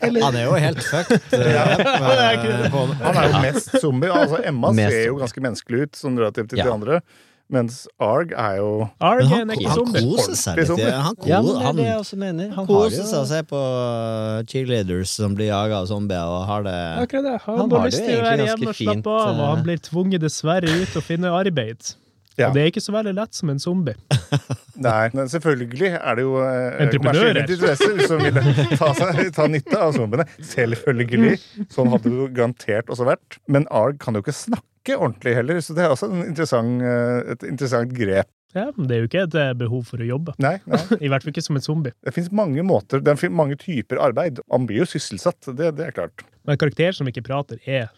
[0.00, 1.20] Han er jo helt fucked.
[1.32, 4.10] eh, på- Han er jo mest zombie.
[4.10, 6.64] Altså, Emma Mest ser jo ganske menneskelig ut, sånn relativt til Ja.
[6.64, 7.00] de andre.
[7.48, 9.58] Mens Arg er jo Arg er han, han
[9.94, 10.66] koser seg litt.
[10.90, 12.50] Han, ko, Ja, men han det også mener.
[12.56, 16.62] Han koser seg og ser på uh, cheerleaders som blir jaga av zombier, og har
[16.66, 17.36] det Akkurat det.
[17.46, 19.54] Han, Han har lyst det til å være hjemme og fint, slappe av, og eh.
[19.54, 21.94] han blir tvunget dessverre ut og finne arbeid.
[22.36, 22.50] Ja.
[22.50, 23.96] Og det er ikke så veldig lett som en zombie.
[24.86, 28.42] Nei, men selvfølgelig er det jo eh, kommersielle interesser som ville
[28.76, 30.26] ta, seg, ta nytte av zombiene.
[30.44, 31.38] Selvfølgelig.
[31.72, 33.38] Sånn hadde det jo garantert også vært.
[33.48, 37.32] Men Arg kan jo ikke snakke ordentlig heller, så det er også en interessant, eh,
[37.34, 38.30] et interessant grep.
[38.56, 40.36] Ja, men det er jo ikke et eh, behov for å jobbe.
[40.42, 40.80] Nei, nei.
[41.04, 41.96] I hvert fall ikke som en zombie.
[42.04, 44.40] Det fins mange måter, det er mange typer arbeid.
[44.52, 46.24] Han blir jo sysselsatt, det, det er klart.
[46.48, 47.88] Men karakterer som ikke prater, er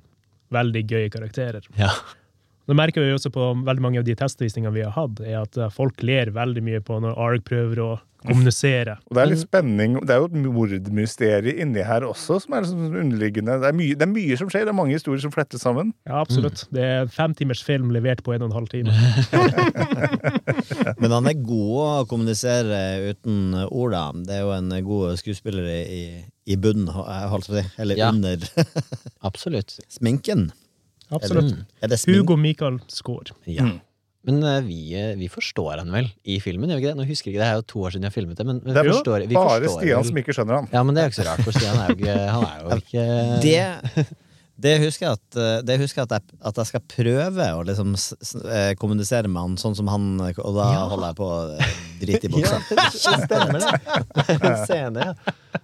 [0.55, 1.67] veldig gøye karakterer.
[1.79, 1.91] Ja.
[2.69, 5.57] Det merker vi også på veldig mange av de testvisningene vi har hatt, er at
[5.57, 8.97] eh, folk ler veldig mye på når ARG prøver å kommunisere.
[9.07, 9.93] Og det er litt spenning.
[10.03, 13.55] Det er jo et mordmysterium inni her også, som er liksom underliggende.
[13.63, 15.93] Det er, mye, det er mye som skjer, det er mange historier som flettes sammen.
[16.09, 16.65] Ja, absolutt.
[16.75, 18.91] Det er en femtimers film levert på en og en halv time.
[21.01, 22.81] Men han er god å kommunisere
[23.13, 24.05] uten ord, da.
[24.27, 26.03] Det er jo en god skuespiller i,
[26.51, 27.63] i bunnen, jeg på å si.
[27.79, 28.11] Eller Ja.
[28.13, 28.37] under
[29.31, 29.79] Absolutt.
[29.89, 30.49] sminken.
[31.11, 31.55] Absolutt.
[31.83, 31.99] Er det?
[32.07, 33.31] Hugo Michael Skaar.
[33.49, 33.65] Ja.
[33.69, 33.79] Mm.
[34.29, 36.99] Men uh, vi, eh, vi forstår han vel i filmen, gjør vi ikke det?
[36.99, 38.59] Nå husker jeg ikke, det er jo to år siden jeg har filmet det, men
[38.65, 40.09] men Det er forstår, vi bare forstår Stian vel.
[40.11, 40.67] som ikke skjønner han.
[40.75, 42.59] Ja, men det er jo ikke så rart, for Stian er jo ikke Han er
[42.65, 43.05] jo ikke
[43.47, 44.09] Det,
[44.67, 47.63] det husker jeg at, eh, det husker jeg at, jeg, at jeg skal prøve å
[47.71, 48.35] liksom s, s,
[48.83, 50.85] kommunisere med han sånn som han, og da Ja.
[50.93, 51.41] holder jeg på å
[52.03, 52.61] drite i buksa.
[52.75, 54.63] Ja, det stemmer det.
[54.67, 55.63] Scene, ja.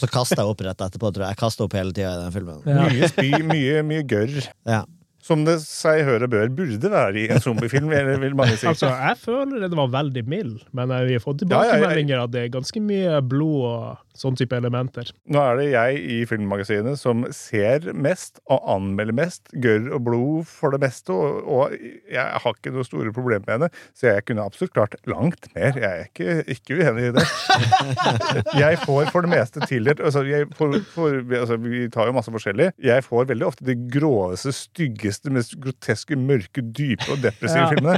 [0.00, 1.34] Så kaster jeg opp rett etterpå, tror jeg.
[1.34, 2.62] Jeg kaster opp hele tida i den filmen.
[2.64, 2.86] Ja.
[2.88, 4.38] Mye spy, mye, mye gørr.
[4.68, 4.82] Ja.
[5.20, 8.64] Som det seg hør og bør burde være i en zombiefilm, vil vil mange si.
[8.70, 11.74] Altså, jeg føler den var veldig mild, men eh, vi har fått Ja, ja, ja.
[11.76, 15.08] tilbakemeldinger at det er ganske mye blod og sånn type elementer.
[15.32, 19.48] Nå er det jeg i Filmmagasinet som ser mest og anmelder mest.
[19.64, 21.14] Gørr og blod for det meste.
[21.16, 21.74] Og, og
[22.12, 25.72] jeg har ikke noe store problemer med henne, så jeg kunne absolutt klart langt mer.
[25.80, 27.26] Jeg er ikke, ikke uenig i det.
[28.60, 32.32] Jeg får for det meste tildelt altså, jeg får, får, altså, Vi tar jo masse
[32.34, 32.70] forskjellig.
[32.84, 37.68] Jeg får veldig ofte de groveste, styggeste, mest groteske, mørke, dype og depressive Ja.
[37.70, 37.96] filmene.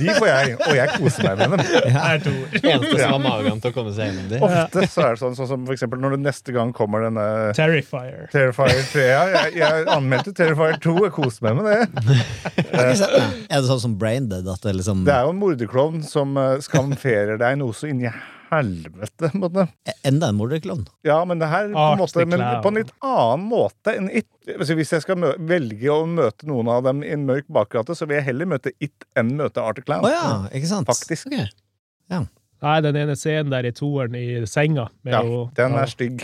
[0.00, 1.64] De får jeg, og jeg koser meg med dem.
[1.94, 2.34] Jeg to.
[2.60, 4.44] Eneste som har magen til å komme seg gjennom dem.
[4.48, 7.24] Ofte så er det sånn, sånn som for eksempel når det neste gang kommer denne
[7.56, 8.28] Terrifier.
[8.34, 9.06] Terrifier 3.
[9.08, 10.94] Ja, jeg, jeg anmeldte Terrifier 2.
[11.06, 12.20] Jeg koste meg med det.
[12.74, 14.48] Er det sånn som Braindead?
[14.50, 18.02] At det liksom Det er jo en morderklovn som uh, skamferer deg noe så inn
[18.04, 18.10] i
[18.54, 19.30] helvete.
[19.30, 19.66] på en måte.
[20.06, 20.86] Enda en morderklovn?
[21.06, 24.28] Ja, men det her på en, måte, men på en litt annen måte enn It.
[24.58, 27.96] Altså, hvis jeg skal mø velge å møte noen av dem i en mørk bakgate,
[27.96, 30.06] så vil jeg heller møte It enn møte Arctic Clown.
[30.06, 30.90] Å ja, ikke sant?
[30.90, 31.32] Faktisk.
[31.32, 32.32] Ok.
[32.62, 34.88] Nei, den ene scenen der i toeren i senga.
[35.04, 35.82] Med Ja, å- den ja.
[35.82, 36.20] er stygg.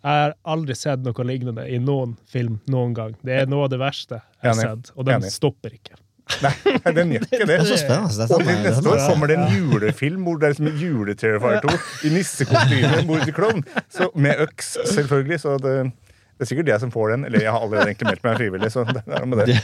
[0.00, 3.14] Jeg har aldri sett noe lignende i noen film noen gang.
[3.22, 5.30] Det er noe av det verste jeg har sett, og den Enig.
[5.32, 5.96] stopper ikke.
[6.42, 6.52] Nei,
[6.94, 7.46] den gjør ikke det.
[7.48, 8.16] Det er så spennende.
[8.16, 10.68] Det er Og til sånn- neste år kommer det en julefilm hvor det er liksom
[10.70, 11.74] en juleterrifier 2
[12.06, 13.64] i nissekostyme morderklovn.
[13.64, 14.14] klovn.
[14.22, 15.40] Med øks, selvfølgelig.
[15.42, 17.24] Så det, det er sikkert jeg som får den.
[17.26, 19.60] Eller jeg har allerede egentlig meldt meg frivillig, så det er noe med det.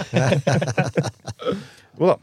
[1.99, 2.17] Jo da.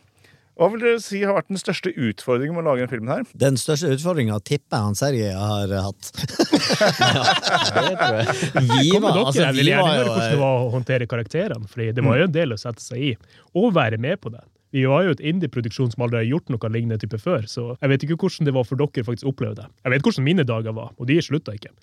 [0.53, 3.09] Hva vil dere si har vært den største utfordringen med å lage denne filmen?
[3.09, 3.23] her?
[3.41, 6.11] Den største utfordringa tipper jeg han Sergej har hatt.
[7.73, 8.35] Det tror jeg.
[8.69, 11.81] Vi var, dere, altså, jeg vil gjerne høre hvordan det var å håndtere karakterene, for
[11.97, 13.13] det var jo en del å sette seg i,
[13.57, 14.43] og være med på det.
[14.73, 17.91] Vi var jo et indie-produksjon som aldri har gjort noe lignende type før, så jeg
[17.91, 19.67] vet ikke hvordan det var for dere faktisk å oppleve det.
[19.85, 21.73] Jeg vet hvordan mine dager var, og de slutta ikke.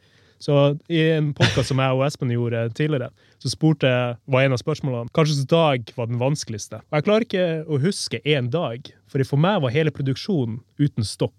[0.41, 0.57] Så
[0.89, 3.11] i en podkast som jeg og Espen gjorde tidligere,
[3.43, 6.81] så spurte jeg, var en av spørsmålene Kanskje dag var den vanskeligste.
[6.89, 11.05] Og jeg klarer ikke å huske én dag, for for meg var hele produksjonen uten
[11.05, 11.37] stopp.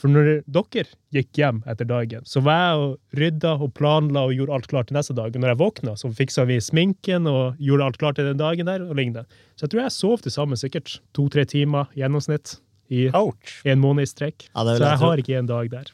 [0.00, 4.32] For når dere gikk hjem etter dagen, så var jeg og rydda og planla og
[4.32, 5.34] gjorde alt klart til neste dag.
[5.34, 8.70] Og når jeg våkna, så fiksa vi sminken og gjorde alt klart til den dagen
[8.70, 8.86] der.
[8.88, 9.28] og lignende.
[9.60, 12.56] Så jeg tror jeg sov til sammen sikkert to-tre timer gjennomsnitt
[12.90, 13.60] i Ouch!
[13.64, 14.48] en måned i strekk.
[14.50, 15.92] Ja, så jeg har ikke en dag der.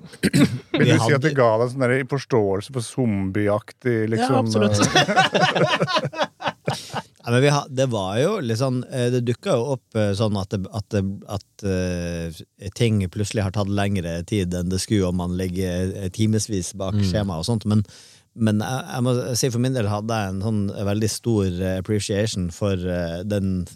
[0.73, 4.81] Vil du si at det ga deg en sånn forståelse for zombieaktig liksom, Ja, absolutt.
[7.27, 10.13] Ja, men vi har, det var jo litt sånn eh, Det dukka jo opp eh,
[10.19, 14.79] sånn at, det, at, det, at eh, ting plutselig har tatt lengre tid enn det
[14.83, 17.67] skulle om man ligger eh, timevis bak skjema og sånt.
[17.67, 17.83] Men,
[18.39, 21.79] men jeg, jeg må si for min del hadde jeg en sånn veldig stor eh,
[21.83, 23.67] appreciation for eh, den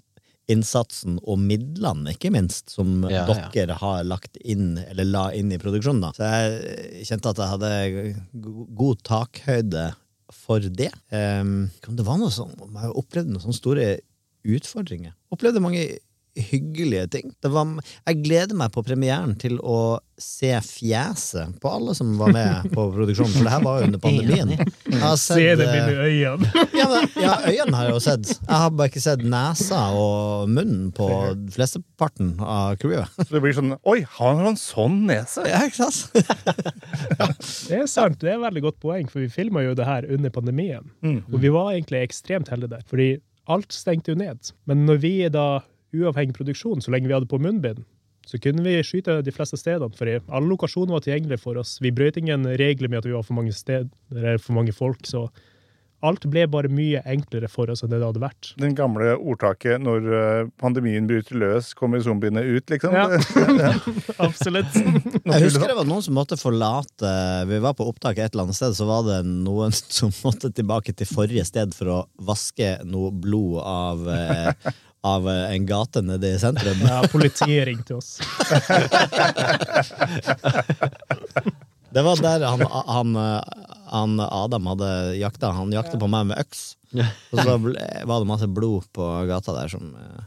[0.50, 3.48] innsatsen og midlene, ikke minst, som Ja, ja.
[3.54, 6.02] dere har lagt inn, eller la inn i produksjonen.
[6.02, 6.12] da.
[6.16, 7.72] Så jeg kjente at jeg hadde
[8.76, 9.86] god takhøyde
[10.34, 10.92] for det.
[11.10, 13.88] Um, det var noe sånn, jeg opplevde noen sånne store
[14.46, 15.14] utfordringer.
[15.34, 15.82] Opplevde mange
[16.36, 17.32] hyggelige ting.
[17.42, 17.66] Det var,
[18.06, 22.84] jeg gleder meg på premieren til å se fjeset på alle som var med på
[22.92, 24.52] produksjonen, for det her var jo under pandemien.
[24.90, 26.66] Jeg har Se det med øynene.
[26.76, 28.32] ja, men, ja, øynene har jeg jo sett.
[28.34, 31.08] Jeg har bare ikke sett nesa og munnen på
[31.54, 33.08] flesteparten av crewet.
[33.22, 35.46] Så det blir sånn Oi, har han sånn nese?
[35.48, 36.12] Ja, ikke sant?
[37.70, 40.06] Det er sant, det er et veldig godt poeng, for vi filma jo det her
[40.10, 40.86] under pandemien.
[41.04, 41.22] Mm.
[41.30, 43.10] Og vi var egentlig ekstremt heldige der, fordi
[43.50, 44.52] alt stengte jo ned.
[44.68, 45.46] Men når vi da
[45.94, 47.84] uavhengig produksjon, så lenge vi hadde på munnbind,
[48.26, 51.78] så kunne vi skyte de fleste stedene, for alle lokasjoner var tilgjengelige for oss.
[51.82, 55.02] Vi brøt ingen regler med at vi var for mange steder, eller for mange folk,
[55.08, 55.28] så
[56.06, 58.50] alt ble bare mye enklere for oss enn det det hadde vært.
[58.60, 62.96] Den gamle ordtaket 'når eh, pandemien bryter løs, kommer zombiene ut', liksom.
[62.96, 63.08] Ja.
[64.26, 64.78] Absolutt.
[64.80, 67.10] Jeg husker det var noen som måtte forlate
[67.50, 70.96] Vi var på opptak et eller annet sted, så var det noen som måtte tilbake
[70.96, 74.72] til forrige sted for å vaske noe blod av, eh,
[75.06, 76.82] av eh, en gate nede i sentrum.
[76.84, 78.18] Ja, politiet ringte oss.
[81.90, 83.16] Det var der han, han,
[83.90, 85.50] han Adam hadde jakta.
[85.56, 86.60] Han jakta på meg med øks.
[86.94, 87.74] Og så ble,
[88.06, 90.22] var det masse blod på gata der som eh,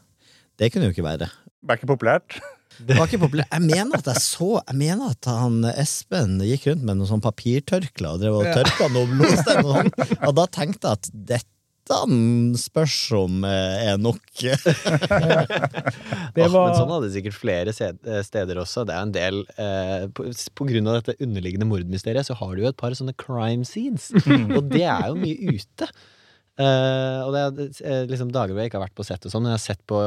[0.60, 1.30] Det kunne jo ikke være.
[1.64, 2.40] Det er ikke populært.
[2.88, 3.52] Det var ikke populært.
[3.54, 7.22] Jeg mener at jeg så Jeg mener at han Espen gikk rundt med noen sånn
[7.22, 9.92] papirtørkle og drev og tørka noe blodstein og sånn.
[10.26, 11.53] Og da tenkte jeg at dette
[11.88, 14.22] spørs om eh, er nok.
[16.34, 18.86] Var- Men sånn hadde det sikkert flere eh, steder også.
[18.88, 22.64] Det er en del eh, på, på grunn av dette underliggende mordmysteriet, så har du
[22.64, 24.12] jo et par sånne crime scenes.
[24.58, 25.90] og det er jo mye ute.
[26.54, 29.34] Eh, og det er eh, liksom dager hvor jeg ikke har vært på sett og
[29.34, 30.00] sånn, men jeg har sett på,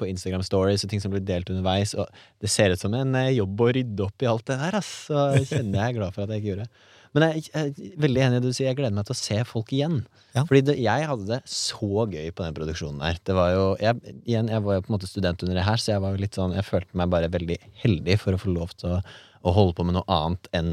[0.00, 2.08] på Instagram stories og ting som blir delt underveis, og
[2.40, 4.92] det ser ut som en jobb å rydde opp i alt det der, ass.
[5.10, 6.86] Så kjenner jeg er glad for at jeg ikke gjorde det.
[7.16, 9.18] Men jeg jeg er veldig enig i det du sier, jeg gleder meg til å
[9.18, 9.96] se folk igjen.
[10.36, 10.44] Ja.
[10.44, 13.18] Fordi det, jeg hadde det så gøy på den produksjonen der.
[13.26, 15.82] Det var jo, jeg, igjen, jeg var jo på en måte student under det her,
[15.82, 18.54] så jeg var jo litt sånn Jeg følte meg bare veldig heldig for å få
[18.54, 19.00] lov til å,
[19.42, 20.72] å holde på med noe annet enn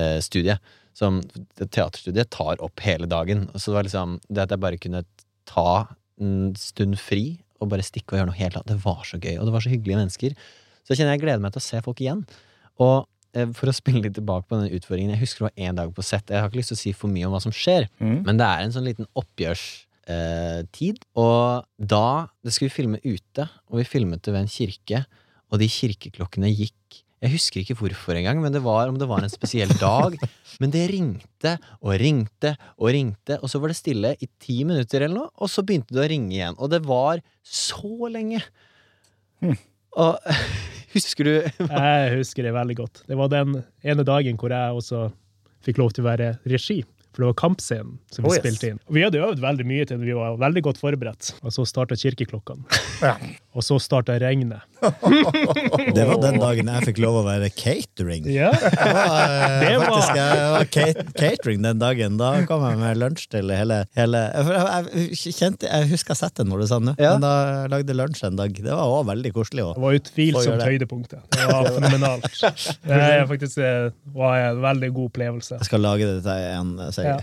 [0.00, 0.74] eh, studiet.
[0.96, 1.20] Som
[1.60, 3.44] teaterstudiet tar opp hele dagen.
[3.52, 5.04] Så det var liksom Det at jeg bare kunne
[5.46, 5.72] ta
[6.16, 9.36] en stund fri og bare stikke og gjøre noe helt annet, det var så gøy.
[9.36, 10.40] Og det var så hyggelige mennesker.
[10.84, 12.24] Så jeg kjenner jeg gleder meg til å se folk igjen.
[12.84, 13.06] Og
[13.54, 16.02] for å spille litt tilbake på den utfordringen Jeg husker det var én dag på
[16.04, 16.28] sett.
[16.30, 18.22] Jeg har ikke lyst til å si for mye om hva som skjer, Mm.
[18.24, 20.98] men det er en sånn liten oppgjørstid.
[21.16, 25.04] og da Det skulle vi filme ute, og vi filmet det ved en kirke,
[25.52, 26.72] og de kirkeklokkene gikk
[27.22, 30.14] jeg husker ikke hvorfor engang, men det var om det var en spesiell dag.
[30.60, 35.00] Men det ringte og ringte og ringte, og så var det stille i ti minutter
[35.02, 36.54] eller noe, og så begynte det å ringe igjen.
[36.60, 38.42] Og det var så lenge!
[39.96, 40.18] Og
[40.96, 43.02] husker du Jeg husker det veldig godt.
[43.06, 45.06] Det var den ene dagen hvor jeg også
[45.66, 46.80] fikk lov til å være regi.
[47.16, 48.42] For det var kampscenen som vi Oh, yes.
[48.44, 48.80] spilte inn.
[48.90, 50.02] Og vi hadde øvd veldig mye til.
[50.04, 51.30] Vi var veldig godt forberedt.
[51.40, 52.66] Og så starta kirkeklokkene.
[53.56, 54.60] Og så starta regnet.
[55.96, 58.26] Det var den dagen jeg fikk lov å være catering.
[58.28, 58.50] Ja.
[58.52, 62.18] Det var, eh, Det var- faktisk, jeg var cat- catering den dagen.
[62.20, 66.36] Da kom jeg med lunsj til hele, hele jeg, jeg, kjente, jeg husker jeg sett
[66.42, 67.14] det når du sa det, Ja.
[67.16, 68.52] men da jeg lagde lunsj en dag.
[68.60, 69.64] Det var også veldig koselig.
[69.72, 71.24] Det var utvilsomt høydepunktet.
[71.32, 72.28] Det var fenomenalt.
[72.92, 75.56] Det er faktisk eh, var en veldig god opplevelse.
[75.62, 77.16] Jeg skal lage det til en eh, Ja.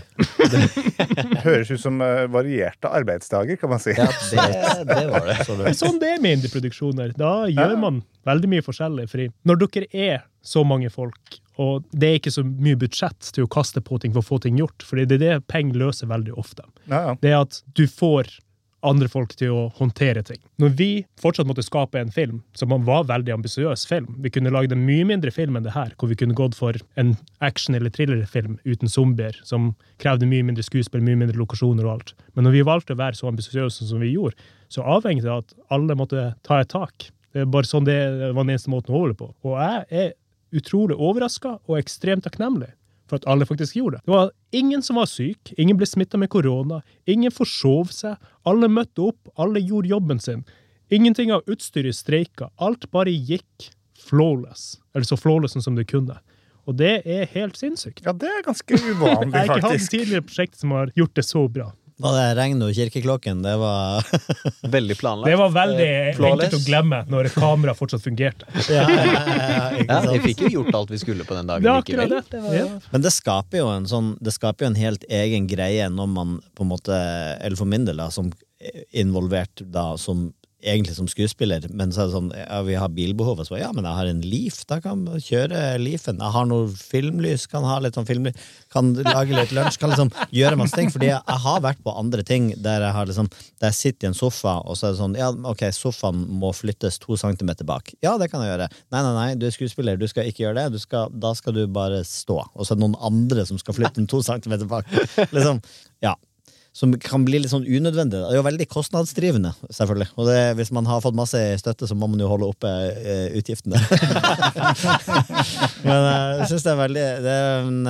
[1.44, 3.94] Høres ut som eh, varierte arbeidsdager, kan man si.
[3.94, 5.38] Ja, det, det var det.
[5.46, 7.14] Så Det sånn det er med indieproduksjoner.
[7.20, 9.08] Da gjør man veldig mye forskjellig.
[9.12, 13.46] Fordi når dere er så mange folk, og det er ikke så mye budsjett til
[13.46, 16.10] å kaste på ting for å få ting gjort, fordi det er det penger løser
[16.10, 16.66] veldig ofte.
[16.88, 17.14] Ja, ja.
[17.22, 18.32] Det er at du får
[18.84, 20.40] andre folk til å håndtere ting.
[20.62, 20.88] Når vi
[21.20, 25.06] fortsatt måtte skape en film, som var veldig ambisiøs film Vi kunne lagd en mye
[25.08, 28.88] mindre film enn det her, hvor vi kunne gått for en action- eller thrillerfilm uten
[28.88, 32.14] zombier, som krevde mye mindre skuespill, mye mindre lokasjoner og alt.
[32.34, 34.36] Men når vi valgte å være så ambisiøse som vi gjorde,
[34.68, 37.10] så avhengig av at alle måtte ta et tak.
[37.32, 37.98] Det er bare sånn det
[38.34, 39.32] var den eneste måten å holde på.
[39.46, 40.14] Og jeg er
[40.54, 42.72] utrolig overraska og ekstremt takknemlig
[43.14, 44.04] for at alle faktisk gjorde det.
[44.08, 48.68] Det var ingen som var syk, ingen ble smitta med korona, ingen forsov seg, alle
[48.68, 50.44] møtte opp, alle gjorde jobben sin.
[50.92, 53.70] Ingenting av utstyret streika, alt bare gikk
[54.04, 56.18] flawless, eller så flawless som det kunne.
[56.64, 58.02] Og det er helt sinnssykt.
[58.04, 59.90] ja, det er ganske uvanlig, Jeg har ikke hatt faktisk.
[59.94, 61.70] tidligere prosjekt som har gjort det så bra.
[62.02, 63.42] Var det regn og kirkeklokken?
[63.44, 64.02] Det var
[64.76, 65.30] Veldig planlagt.
[65.30, 68.48] Det var veldig Eh, enkelt å glemme når kameraet fortsatt fungerte.
[68.72, 71.74] ja, ja, ja, Ja, vi fikk jo gjort alt vi skulle på den dagen Det
[71.84, 72.10] likevel.
[72.16, 72.22] det.
[72.32, 72.66] det var, ja.
[72.90, 76.34] Men det skaper jo en sånn Det skaper jo en helt egen greie når man
[76.58, 76.98] på en måte
[77.40, 78.32] Eller for min del, da, som
[78.96, 80.32] involvert da, som
[80.64, 83.86] egentlig som skuespiller, men så er det sånn ja, vi har bilbehovet, så ja, men
[83.86, 86.20] jeg har en Leaf, da kan jeg kjøre Leafen.
[86.22, 88.38] Jeg har noe filmlys, kan ha litt sånn filmlys,
[88.72, 90.90] kan lage litt lunsj, kan liksom gjøre masse ting.
[90.94, 94.10] Fordi jeg har vært på andre ting der jeg har liksom Der jeg sitter i
[94.10, 97.92] en sofa, og så er det sånn ja, ok, sofaen må flyttes to centimeter bak.
[98.04, 98.68] Ja, det kan jeg gjøre.
[98.92, 100.82] Nei, nei, nei, du er skuespiller, du skal ikke gjøre det.
[100.84, 102.40] Skal, da skal du bare stå.
[102.54, 104.88] Og så er det noen andre som skal flytte den to centimeter bak.
[105.34, 105.60] Liksom,
[106.04, 106.16] ja
[106.74, 108.18] som kan bli litt sånn unødvendig.
[108.18, 110.08] Det er jo veldig kostnadsdrivende, selvfølgelig.
[110.18, 113.28] Og det, hvis man har fått masse støtte, så må man jo holde oppe eh,
[113.38, 113.78] utgiftene.
[115.86, 117.36] Men eh, jeg syns det er veldig det,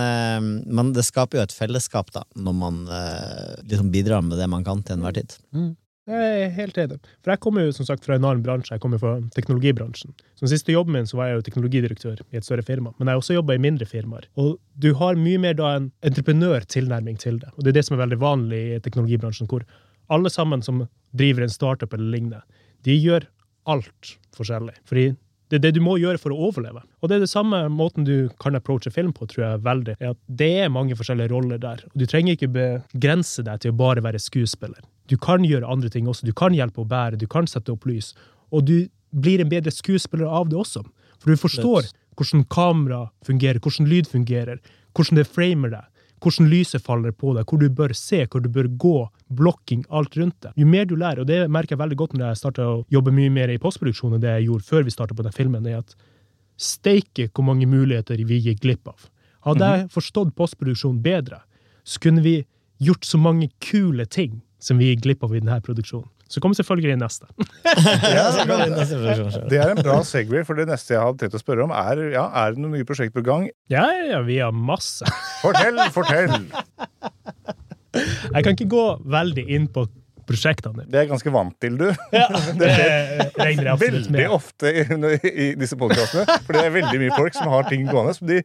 [0.04, 4.50] eh, men det skaper jo et fellesskap, da, når man eh, liksom bidrar med det
[4.52, 5.38] man kan til enhver tid.
[6.04, 6.98] Jeg er helt enig.
[7.24, 8.74] For jeg kommer jo som sagt fra en annen bransje.
[8.74, 10.12] Jeg kommer fra teknologibransjen.
[10.36, 12.92] Som siste jobben min så var jeg jo teknologidirektør i et større firma.
[12.98, 14.28] Men jeg har også jobba i mindre firmaer.
[14.36, 17.54] Og du har mye mer da en entreprenørtilnærming til det.
[17.56, 19.64] Og det er det som er veldig vanlig i teknologibransjen, hvor
[20.12, 20.84] alle sammen som
[21.16, 22.42] driver en startup eller lignende,
[22.84, 23.24] de gjør
[23.72, 24.76] alt forskjellig.
[24.84, 25.14] Fordi
[25.48, 26.82] det er det du må gjøre for å overleve.
[27.00, 29.96] Og det er det samme måten du kan approache film på, tror jeg veldig.
[30.00, 31.84] er at Det er mange forskjellige roller der.
[31.92, 34.84] Og du trenger ikke begrense deg til å bare være skuespiller.
[35.10, 36.26] Du kan gjøre andre ting også.
[36.26, 38.12] Du kan hjelpe å bære, du kan sette opp lys.
[38.54, 38.76] Og du
[39.14, 40.84] blir en bedre skuespiller av det også.
[41.20, 44.62] For du forstår hvordan kamera fungerer, hvordan lyd fungerer,
[44.94, 45.90] hvordan det framer deg,
[46.24, 48.96] hvordan lyset faller på deg, hvor du bør se, hvor du bør gå,
[49.34, 50.54] blokking, alt rundt deg.
[50.60, 53.12] Jo mer du lærer, og det merker jeg veldig godt når jeg starta å jobbe
[53.14, 55.82] mye mer i postproduksjon enn det jeg gjorde før vi starta på den filmen, er
[55.82, 55.96] at
[56.60, 59.10] steike hvor mange muligheter vi gikk glipp av.
[59.44, 61.42] Hadde jeg forstått postproduksjon bedre,
[61.84, 62.38] så kunne vi
[62.80, 66.08] gjort så mange kule ting som vi gikk glipp av i denne produksjonen.
[66.30, 67.28] Så kommer selvfølgelig neste.
[68.14, 68.30] Ja.
[69.50, 72.00] Det er en bra segway, for det neste jeg hadde tenkt å spørre om, er
[72.14, 73.48] ja, er det noen nye prosjekter på gang.
[73.72, 75.08] Ja, ja, vi har masse.
[75.42, 76.36] Fortell, fortell!
[77.94, 78.84] Jeg kan ikke gå
[79.14, 79.86] veldig inn på
[80.28, 80.86] prosjektene.
[80.88, 81.88] Det er jeg ganske vant til, du.
[82.14, 82.28] Ja,
[82.60, 82.70] det
[83.38, 84.20] regner jeg absolutt med.
[84.20, 84.84] Veldig ofte i,
[85.30, 86.38] i disse podkastene.
[86.46, 88.40] For det er veldig mye folk som har ting gående som de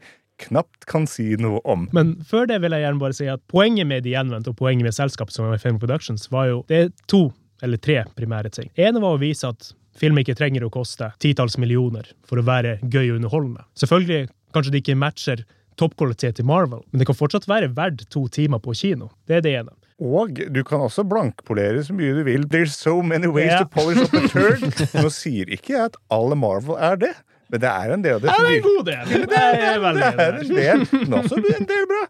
[0.46, 1.88] knapt kan si noe om.
[1.96, 4.88] Men før det vil jeg gjerne bare si at poenget med De Gjenvendte og poenget
[4.88, 7.30] med selskapet som er Film Productions, var jo det er to
[7.64, 8.72] eller tre primære ting.
[8.76, 12.78] ene var å vise at film ikke trenger å koste titalls millioner for å være
[12.84, 13.66] gøy og underholdende.
[13.80, 15.44] Selvfølgelig kanskje det ikke matcher
[15.80, 19.12] toppkvalitet i Marvel, men det kan fortsatt være verdt to timer på kino.
[19.28, 19.76] Det er det ene.
[20.00, 22.46] Og du kan også blankpolere så mye du vil.
[22.48, 23.64] There's so many ways yeah.
[23.64, 24.64] to polish up a turd.
[24.96, 27.12] Nå sier ikke jeg at alle Marvel er det,
[27.50, 28.32] men det er en del av det.
[28.32, 29.06] Ja, det er en god del.
[29.36, 32.04] Jeg er veldig det er en del, men også en del bra.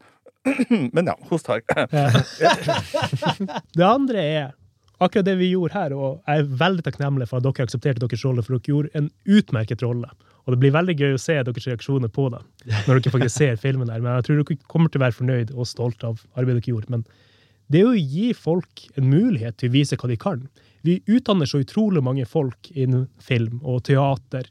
[0.96, 1.60] Men ja, host har
[3.76, 4.46] Det andre er
[5.04, 8.24] akkurat det vi gjorde her, og jeg er veldig takknemlig for at dere aksepterte deres
[8.24, 10.10] rolle, for dere gjorde en utmerket rolle.
[10.46, 12.42] Og det blir veldig gøy å se deres reaksjoner på det,
[12.88, 14.02] når dere faktisk ser filmen der.
[14.04, 16.96] Men jeg tror dere kommer til å være fornøyd og stolt av arbeidet dere gjorde.
[16.96, 17.06] Men
[17.70, 20.48] det er å gi folk en mulighet til å vise hva de kan.
[20.88, 24.48] Vi utdanner så utrolig mange folk innen film og teater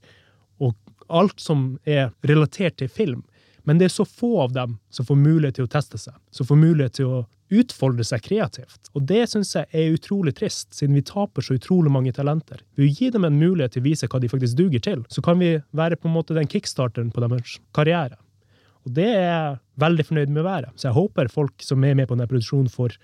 [0.58, 0.76] og
[1.08, 3.24] alt som er relatert til film.
[3.68, 6.48] Men det er så få av dem som får mulighet til å teste seg, som
[6.48, 7.18] får mulighet til å
[7.52, 8.90] utfolde seg kreativt.
[8.96, 12.62] Og det syns jeg er utrolig trist, siden vi taper så utrolig mange talenter.
[12.76, 15.24] Ved å gi dem en mulighet til å vise hva de faktisk duger til, så
[15.24, 18.16] kan vi være på en måte den kickstarteren på deres karriere.
[18.88, 20.72] Og det er jeg veldig fornøyd med å være.
[20.76, 22.96] Så jeg håper folk som er med på denne produksjonen, får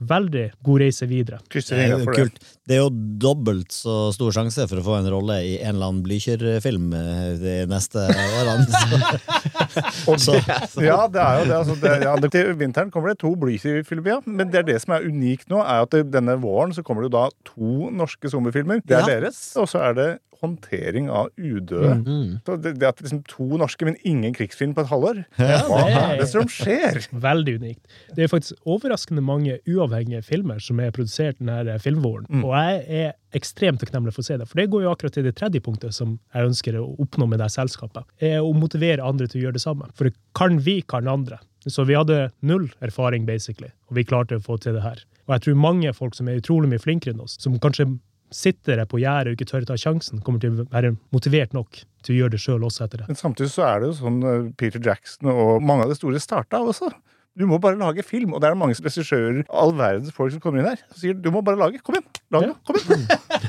[0.00, 1.40] veldig god reise videre.
[1.50, 2.38] Det er jo kult.
[2.68, 2.90] Det er jo
[3.22, 7.32] dobbelt så stor sjanse for å få en rolle i en eller annen Blykjer-film eh,
[7.40, 8.66] de neste årene.
[10.18, 10.34] Så,
[10.82, 11.56] ja, det er jo det.
[11.58, 14.20] Altså, det ja, til vinteren kommer det to Blücher-filmer, ja.
[14.26, 17.10] Men det er det som er unikt nå, er at denne våren så kommer det
[17.10, 18.82] jo da to norske zombiefilmer.
[18.84, 19.20] Det er Ja.
[19.20, 20.08] deres, og så er det
[20.42, 21.94] håndtering av udøde.
[22.02, 22.32] Mm.
[22.46, 25.80] Så det, det at liksom to norske, men ingen krigsfilm på et halvår Ja, Hva
[25.86, 27.00] det er det som skjer?
[27.12, 27.82] Veldig unikt.
[28.16, 32.28] Det er faktisk overraskende mange uavhengige filmer som er produsert denne filmvåren.
[32.42, 34.48] Og jeg er ekstremt takknemlig for å se det.
[34.48, 37.42] For det går jo akkurat til det tredje punktet som jeg ønsker å oppnå med
[37.42, 38.08] det selskapet.
[38.24, 39.90] er Å motivere andre til å gjøre det samme.
[39.98, 41.40] For det kan vi, kan andre.
[41.66, 45.02] Så vi hadde null erfaring, basically, og vi klarte å få til det her.
[45.28, 47.90] Og jeg tror mange folk som er utrolig mye flinkere enn oss, som kanskje
[48.34, 51.54] sitter der på gjerdet og ikke tør å ta sjansen, kommer til å være motivert
[51.56, 53.10] nok til å gjøre det sjøl også etter det.
[53.10, 56.22] Men samtidig så er det jo sånn eh, Peter Jackson og mange av de store
[56.22, 56.90] starta også.
[57.38, 60.62] Du må bare lage film, og det er mange regissører, all verdens folk som kommer
[60.62, 61.78] inn her, og sier du må bare lage.
[61.86, 62.08] Kom igjen!
[62.34, 62.58] Lag noe!
[62.66, 63.06] Kom igjen!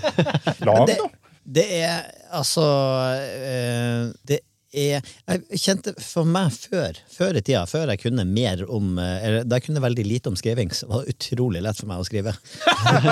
[0.69, 1.09] Lag noe!
[1.49, 2.03] det er
[2.35, 4.39] altså øh, Det
[4.73, 9.25] er Jeg kjente for meg før, før i tida, før jeg kunne mer om eh,
[9.25, 12.03] eller Da jeg kunne veldig lite om skriving, så var det utrolig lett for meg
[12.03, 12.35] å skrive.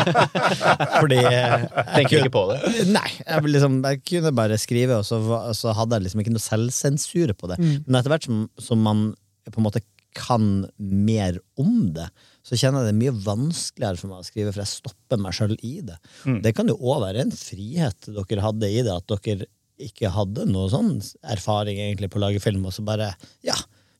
[1.01, 2.61] Fordi eh, Tenker ikke på det.
[2.93, 5.21] Nei, jeg, liksom, jeg kunne bare skrive, og så,
[5.57, 7.59] så hadde jeg liksom ikke noe selvsensur på det.
[7.59, 9.07] Men etter hvert som, som man
[9.47, 9.83] på en måte
[10.17, 12.07] kan mer om det,
[12.47, 15.35] så kjenner jeg det er mye vanskeligere for meg å skrive, for jeg stopper meg
[15.35, 15.97] sjøl i det.
[16.23, 16.39] Mm.
[16.45, 19.49] Det kan jo òg være en frihet dere hadde i det, at dere
[19.81, 20.95] ikke hadde noe sånn
[21.27, 23.11] erfaring egentlig på å lage film, og så bare
[23.45, 23.57] Ja,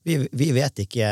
[0.08, 1.10] vi, vi vet ikke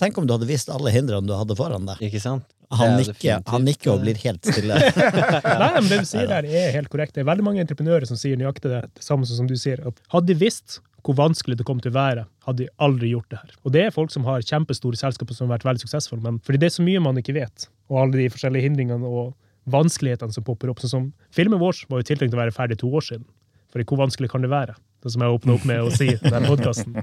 [0.00, 2.00] Tenk om du hadde visst alle hindrene du hadde foran deg.
[2.08, 2.46] Ikke sant?
[2.70, 4.76] Han er nikker, han nikker og blir helt stille.
[5.62, 7.16] Nei, men det du sier der, er helt korrekt.
[7.16, 9.82] Det er veldig mange entreprenører som sier nøyaktig det, det samme som du sier.
[9.90, 13.32] At hadde de visst hvor vanskelig det kom til å være, hadde de aldri gjort
[13.32, 13.52] det her.
[13.64, 16.60] Og det er folk som har kjempestore selskaper som har vært veldig suksessfulle, men fordi
[16.62, 19.32] det er så mye man ikke vet, og alle de forskjellige hindringene og
[19.70, 20.82] vanskelighetene som popper opp.
[20.84, 23.26] Sånn som filmen vår var jo tiltenkt å være ferdig to år siden.
[23.70, 24.74] For hvor vanskelig kan det være?
[25.00, 26.98] Det som jeg åpna opp med å si i denne podkasten.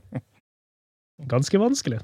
[1.32, 2.02] Ganske vanskelig.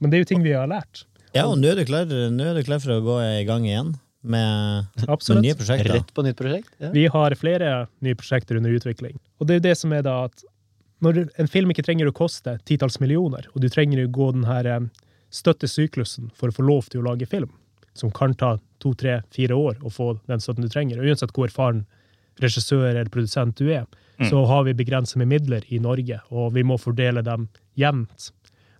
[0.00, 1.04] Men det er jo ting vi har lært.
[1.36, 3.66] Ja, og nå er du klar, nå er du klar for å gå i gang
[3.68, 3.94] igjen
[4.26, 5.92] med, med nye prosjekter.
[5.98, 6.70] Rett på nytt prosjekt?
[6.82, 6.90] Ja.
[6.94, 7.72] Vi har flere
[8.04, 9.18] nye prosjekter under utvikling.
[9.38, 10.46] Og det er jo det som er da at
[11.04, 14.46] når en film ikke trenger å koste titalls millioner, og du trenger å gå den
[14.48, 14.88] eh,
[15.34, 17.52] støttesyklusen for å få lov til å lage film,
[17.96, 21.50] som kan ta to, tre, fire år å få den støtten du trenger, uansett hvor
[21.50, 21.84] erfaren
[22.40, 23.84] regissør eller produsent du er,
[24.24, 28.30] så har vi begrenset med midler i Norge, og vi må fordele dem jevnt.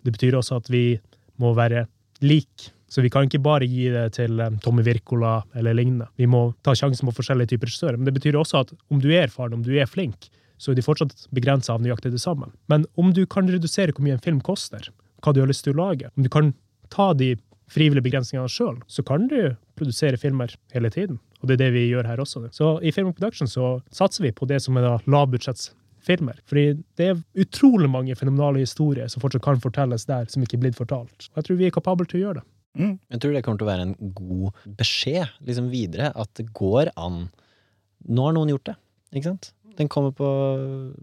[0.05, 0.99] Det betyr også at vi
[1.43, 1.87] må være
[2.25, 2.73] like.
[2.89, 6.07] Så vi kan ikke bare gi det til eh, Tommy Wirkola eller lignende.
[6.17, 7.99] Vi må ta sjansen på forskjellige typer regissører.
[7.99, 10.79] Men det betyr også at om du er erfaren, om du er flink, så er
[10.79, 12.49] de fortsatt begrensa av nøyaktig det samme.
[12.71, 14.87] Men om du kan redusere hvor mye en film koster,
[15.25, 16.55] hva du har lyst til å lage, om du kan
[16.95, 17.35] ta de
[17.73, 21.19] frivillige begrensningene sjøl, så kan du produsere filmer hele tiden.
[21.43, 22.47] Og det er det vi gjør her også.
[22.55, 26.39] Så i Film Production så satser vi på det som er da lavbudsjettsfilmer.
[26.49, 26.67] Fordi
[26.99, 30.79] det er utrolig mange fenomenale historier som fortsatt kan fortelles der, som ikke er blitt
[30.79, 31.29] fortalt.
[31.33, 32.47] Og jeg tror vi er kapable til å gjøre det.
[33.11, 36.91] Jeg tror det kommer til å være en god beskjed liksom videre, at det går
[37.01, 37.23] an.
[38.07, 38.75] Nå har noen gjort det,
[39.17, 39.53] ikke sant?
[39.77, 40.29] Den kommer på,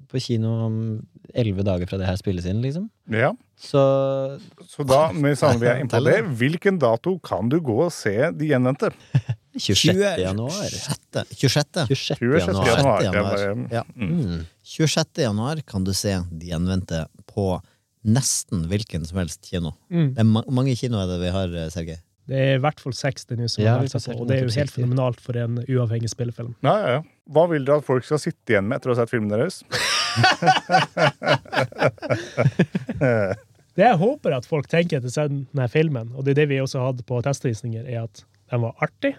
[0.10, 0.78] på kino om
[1.34, 2.88] elleve dager fra det her spilles inn, liksom.
[3.12, 3.32] Ja.
[3.60, 3.82] Så
[4.70, 7.92] Så da, med samme vi er inne på det, hvilken dato kan du gå og
[7.94, 8.92] se De gjenvendte?
[9.54, 10.00] 26.
[10.24, 10.64] januar.
[10.66, 11.26] 26.
[11.38, 11.86] 26.
[11.88, 12.18] 26.
[12.18, 12.64] 26.
[12.66, 13.04] januar.
[13.06, 13.38] januar.
[13.38, 13.68] januar.
[13.72, 13.84] Ja.
[13.96, 14.48] Mm.
[14.64, 15.22] 26.
[15.22, 17.52] januar kan du se De gjenvendte på
[18.04, 19.76] nesten hvilken som helst kino.
[19.94, 20.10] Mm.
[20.16, 22.02] Det er ma mange kinoer det vi har, eh, Sergej.
[22.30, 24.38] Det er i hvert fall 60 nå som Ja, har meldt seg på, og det
[24.38, 26.54] er jo helt fenomenalt for en uavhengig spillefilm.
[26.64, 27.02] ja, ja, ja.
[27.34, 29.62] Hva vil dere at folk skal sitte igjen med etter å ha sett filmen deres?
[33.74, 36.84] Det jeg håper at folk tenker etter denne filmen, og det er det vi også
[36.84, 38.22] hadde på testvisninger, er at
[38.54, 39.16] den var artig,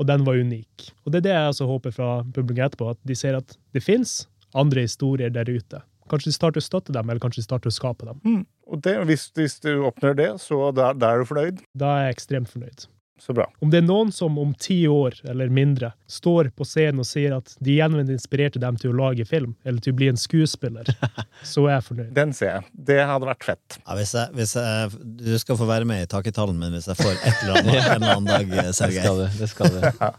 [0.00, 0.86] og den var unik.
[1.04, 3.82] Og det er det jeg også håper fra publikum etterpå, at de ser at det
[3.84, 4.22] fins
[4.56, 5.82] andre historier der ute.
[6.08, 8.18] Kanskje de starter å støtte dem, eller kanskje de starter å skape dem.
[8.24, 8.46] Mm.
[8.68, 11.62] Og det, hvis, hvis du oppnår det, så da, da er du fornøyd.
[11.78, 12.88] Da er jeg ekstremt fornøyd.
[13.18, 13.46] Så bra.
[13.64, 17.34] Om det er noen som om ti år eller mindre står på scenen og sier
[17.36, 20.88] at de gjenvendt inspirerte dem til å lage film, eller til å bli en skuespiller,
[21.42, 22.12] så er jeg fornøyd.
[22.16, 22.68] Den ser jeg.
[22.92, 23.78] Det hadde vært fett.
[23.82, 26.98] Ja, hvis jeg, hvis jeg, du skal få være med i Taketallen min hvis jeg
[27.02, 29.02] får et eller annet en eller annen dag, eh, Det Sergej.
[29.02, 29.26] skal du.
[29.42, 29.78] Det skal du.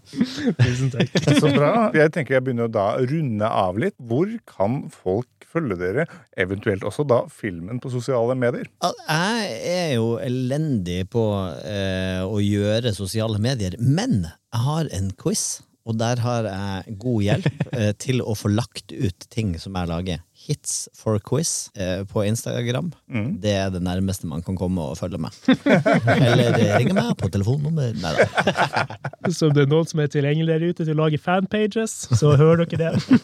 [0.63, 1.17] Tusen takk.
[1.39, 1.73] Så bra.
[1.95, 3.95] Jeg tenker jeg begynner å da runde av litt.
[4.09, 6.03] Hvor kan folk følge dere,
[6.37, 8.67] eventuelt også da filmen på sosiale medier?
[8.85, 11.23] Jeg er jo elendig på
[11.65, 15.61] eh, å gjøre sosiale medier, men jeg har en quiz.
[15.89, 19.89] Og der har jeg god hjelp eh, til å få lagt ut ting som jeg
[19.89, 20.25] lager.
[20.39, 22.91] Hits for quiz eh, på Instagram.
[23.11, 23.27] Mm.
[23.43, 25.35] Det er det nærmeste man kan komme og følge med.
[26.31, 27.91] Eller ringe meg på telefonnummer.
[27.99, 28.85] Nei da.
[29.35, 32.33] Så om det er noen som er tilgjengelig der ute til å lage fanpages, så
[32.39, 33.19] hører dere det.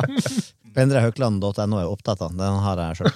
[0.76, 2.36] Pendrehøkland.no er opptatt av.
[2.38, 3.14] Den har jeg sjøl.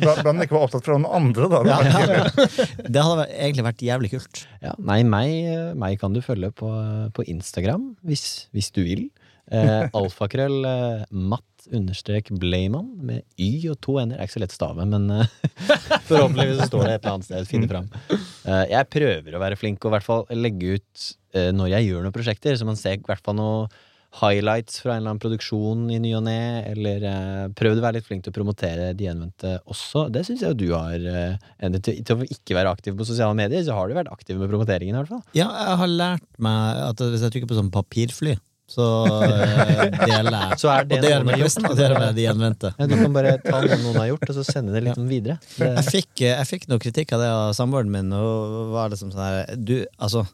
[0.00, 1.60] Da den ikke var opptatt fra noen andre, da.
[1.68, 2.46] Ja, ja.
[2.86, 4.44] Det hadde egentlig vært jævlig kult.
[4.62, 5.34] Ja, nei, meg,
[5.76, 6.70] meg kan du følge på,
[7.12, 9.10] på Instagram, hvis, hvis du vil.
[9.52, 14.16] Eh, alfakrøll eh, matt understrek Blayman med Y og to n-er.
[14.16, 15.38] Det er ikke så lett å stave, men eh,
[16.08, 17.48] forhåpentligvis står det et eller annet sted.
[17.50, 17.88] Finne fram.
[18.08, 21.90] Eh, jeg prøver å være flink og i hvert fall legge ut eh, når jeg
[21.90, 23.80] gjør noen prosjekter, så man ser i hvert fall noen
[24.20, 27.98] highlights fra en eller annen produksjon i ny og ne, eller eh, prøvd å være
[27.98, 30.06] litt flink til å promotere de gjenvendte også.
[30.12, 30.96] Det syns jeg jo du har.
[31.00, 34.40] Eh, til, til å ikke være aktiv på sosiale medier, så har du vært aktiv
[34.40, 35.22] med promoteringen i hvert fall.
[35.38, 38.36] Ja, jeg har lært meg at hvis jeg trykker på sånn papirfly,
[38.72, 38.86] så
[39.26, 40.60] eh, deler jeg.
[40.62, 42.72] Så er det og det gjør har quizen, og det gjør med de gjenvendte.
[42.78, 45.10] Ja, du kan bare ta noe noen har gjort, og så sende det litt sånn
[45.10, 45.36] videre.
[45.58, 49.12] Jeg Det, fikk, jeg fikk noe kritikk av det av samboeren min, og var liksom
[49.12, 50.24] sånn her Du, altså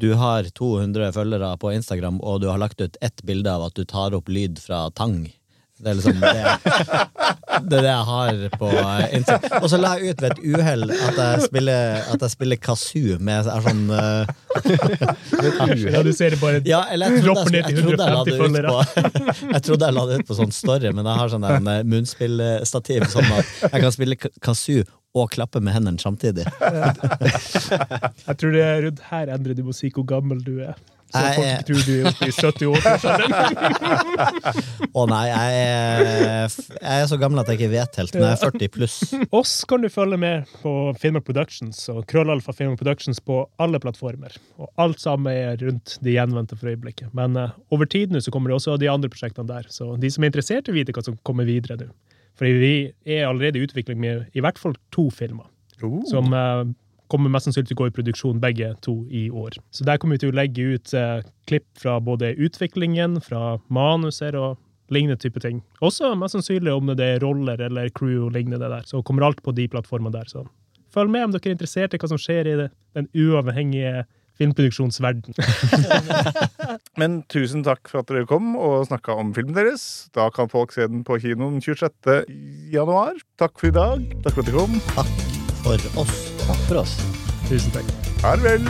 [0.00, 3.76] du har 200 følgere på Instagram, og du har lagt ut ett bilde av at
[3.76, 5.26] du tar opp lyd fra tang.
[5.80, 6.30] Det er liksom det,
[7.70, 8.68] det er det jeg har på
[9.16, 9.54] Instagram.
[9.64, 13.16] Og så la jeg ut ved et uhell at jeg spiller, at jeg spiller kazoo
[13.24, 14.28] med er sånn uh,
[15.88, 18.36] Ja, du ser det bare Ja, eller jeg trodde jeg, jeg, trodde jeg la det
[18.36, 21.32] 150 ut på Jeg trodde jeg la det ut på sånn story, men jeg har
[21.32, 24.84] sånn der med munnspillstativ, sånn at jeg kan spille ka- kazoo
[25.16, 26.44] og klappe med hendene samtidig.
[26.60, 30.76] Jeg tror det er rundt her Endre, du må si hvor gammel du er.
[31.10, 32.80] Så Jeg folk tror du er oppe i 70 år.
[35.00, 35.50] Å nei, jeg
[36.80, 38.96] jeg er så gammel at jeg ikke vet helt, men jeg er 40 pluss.
[39.36, 44.36] Oss kan du følge med på Finnmark Productions og Krøllalfa Finnmark Productions på alle plattformer.
[44.60, 47.12] Og alt sammen er rundt de gjenvendte for øyeblikket.
[47.16, 49.68] Men uh, over tid nå så kommer det også de andre prosjektene der.
[49.72, 51.90] Så de som er interessert å vite hva som kommer videre nå.
[52.38, 55.48] For vi er allerede i utvikling med i hvert fall to filmer.
[55.84, 56.00] Oh.
[56.08, 56.64] Som eh,
[57.10, 59.58] kommer mest sannsynlig til å gå i produksjon begge to i år.
[59.74, 64.38] Så der kommer vi til å legge ut eh, klipp fra både utviklingen, fra manuser
[64.38, 64.58] og
[64.90, 65.60] lignende type ting.
[65.84, 68.86] Også mest sannsynlig om det er roller eller crew og lignende der.
[68.86, 70.30] Så kommer alt på de plattformene der.
[70.30, 70.46] Så
[70.94, 74.04] følg med om dere er interessert i hva som skjer i det, den uavhengige
[74.40, 75.36] filmproduksjonsverden.
[77.00, 80.08] Men tusen takk for at dere kom og snakka om filmen deres.
[80.16, 82.24] Da kan folk se den på kinoen 26.
[82.72, 83.20] januar.
[83.40, 84.10] Takk for i dag.
[84.24, 84.84] Takk for at dere kom.
[84.96, 85.16] Takk
[85.60, 86.29] for oss.
[86.50, 86.96] Takk for oss.
[87.46, 87.86] Tusen takk.
[88.18, 88.64] Farvel.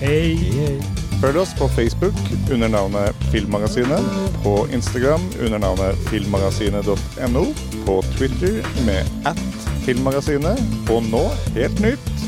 [0.00, 0.78] Hei!
[1.20, 2.16] Følg oss på Facebook
[2.52, 4.06] under navnet Filmmagasinet,
[4.40, 7.44] på Instagram under navnet filmmagasinet.no,
[7.84, 9.42] på Twitter med at
[9.84, 11.24] Filmmagasinet, og nå,
[11.58, 12.27] helt nytt,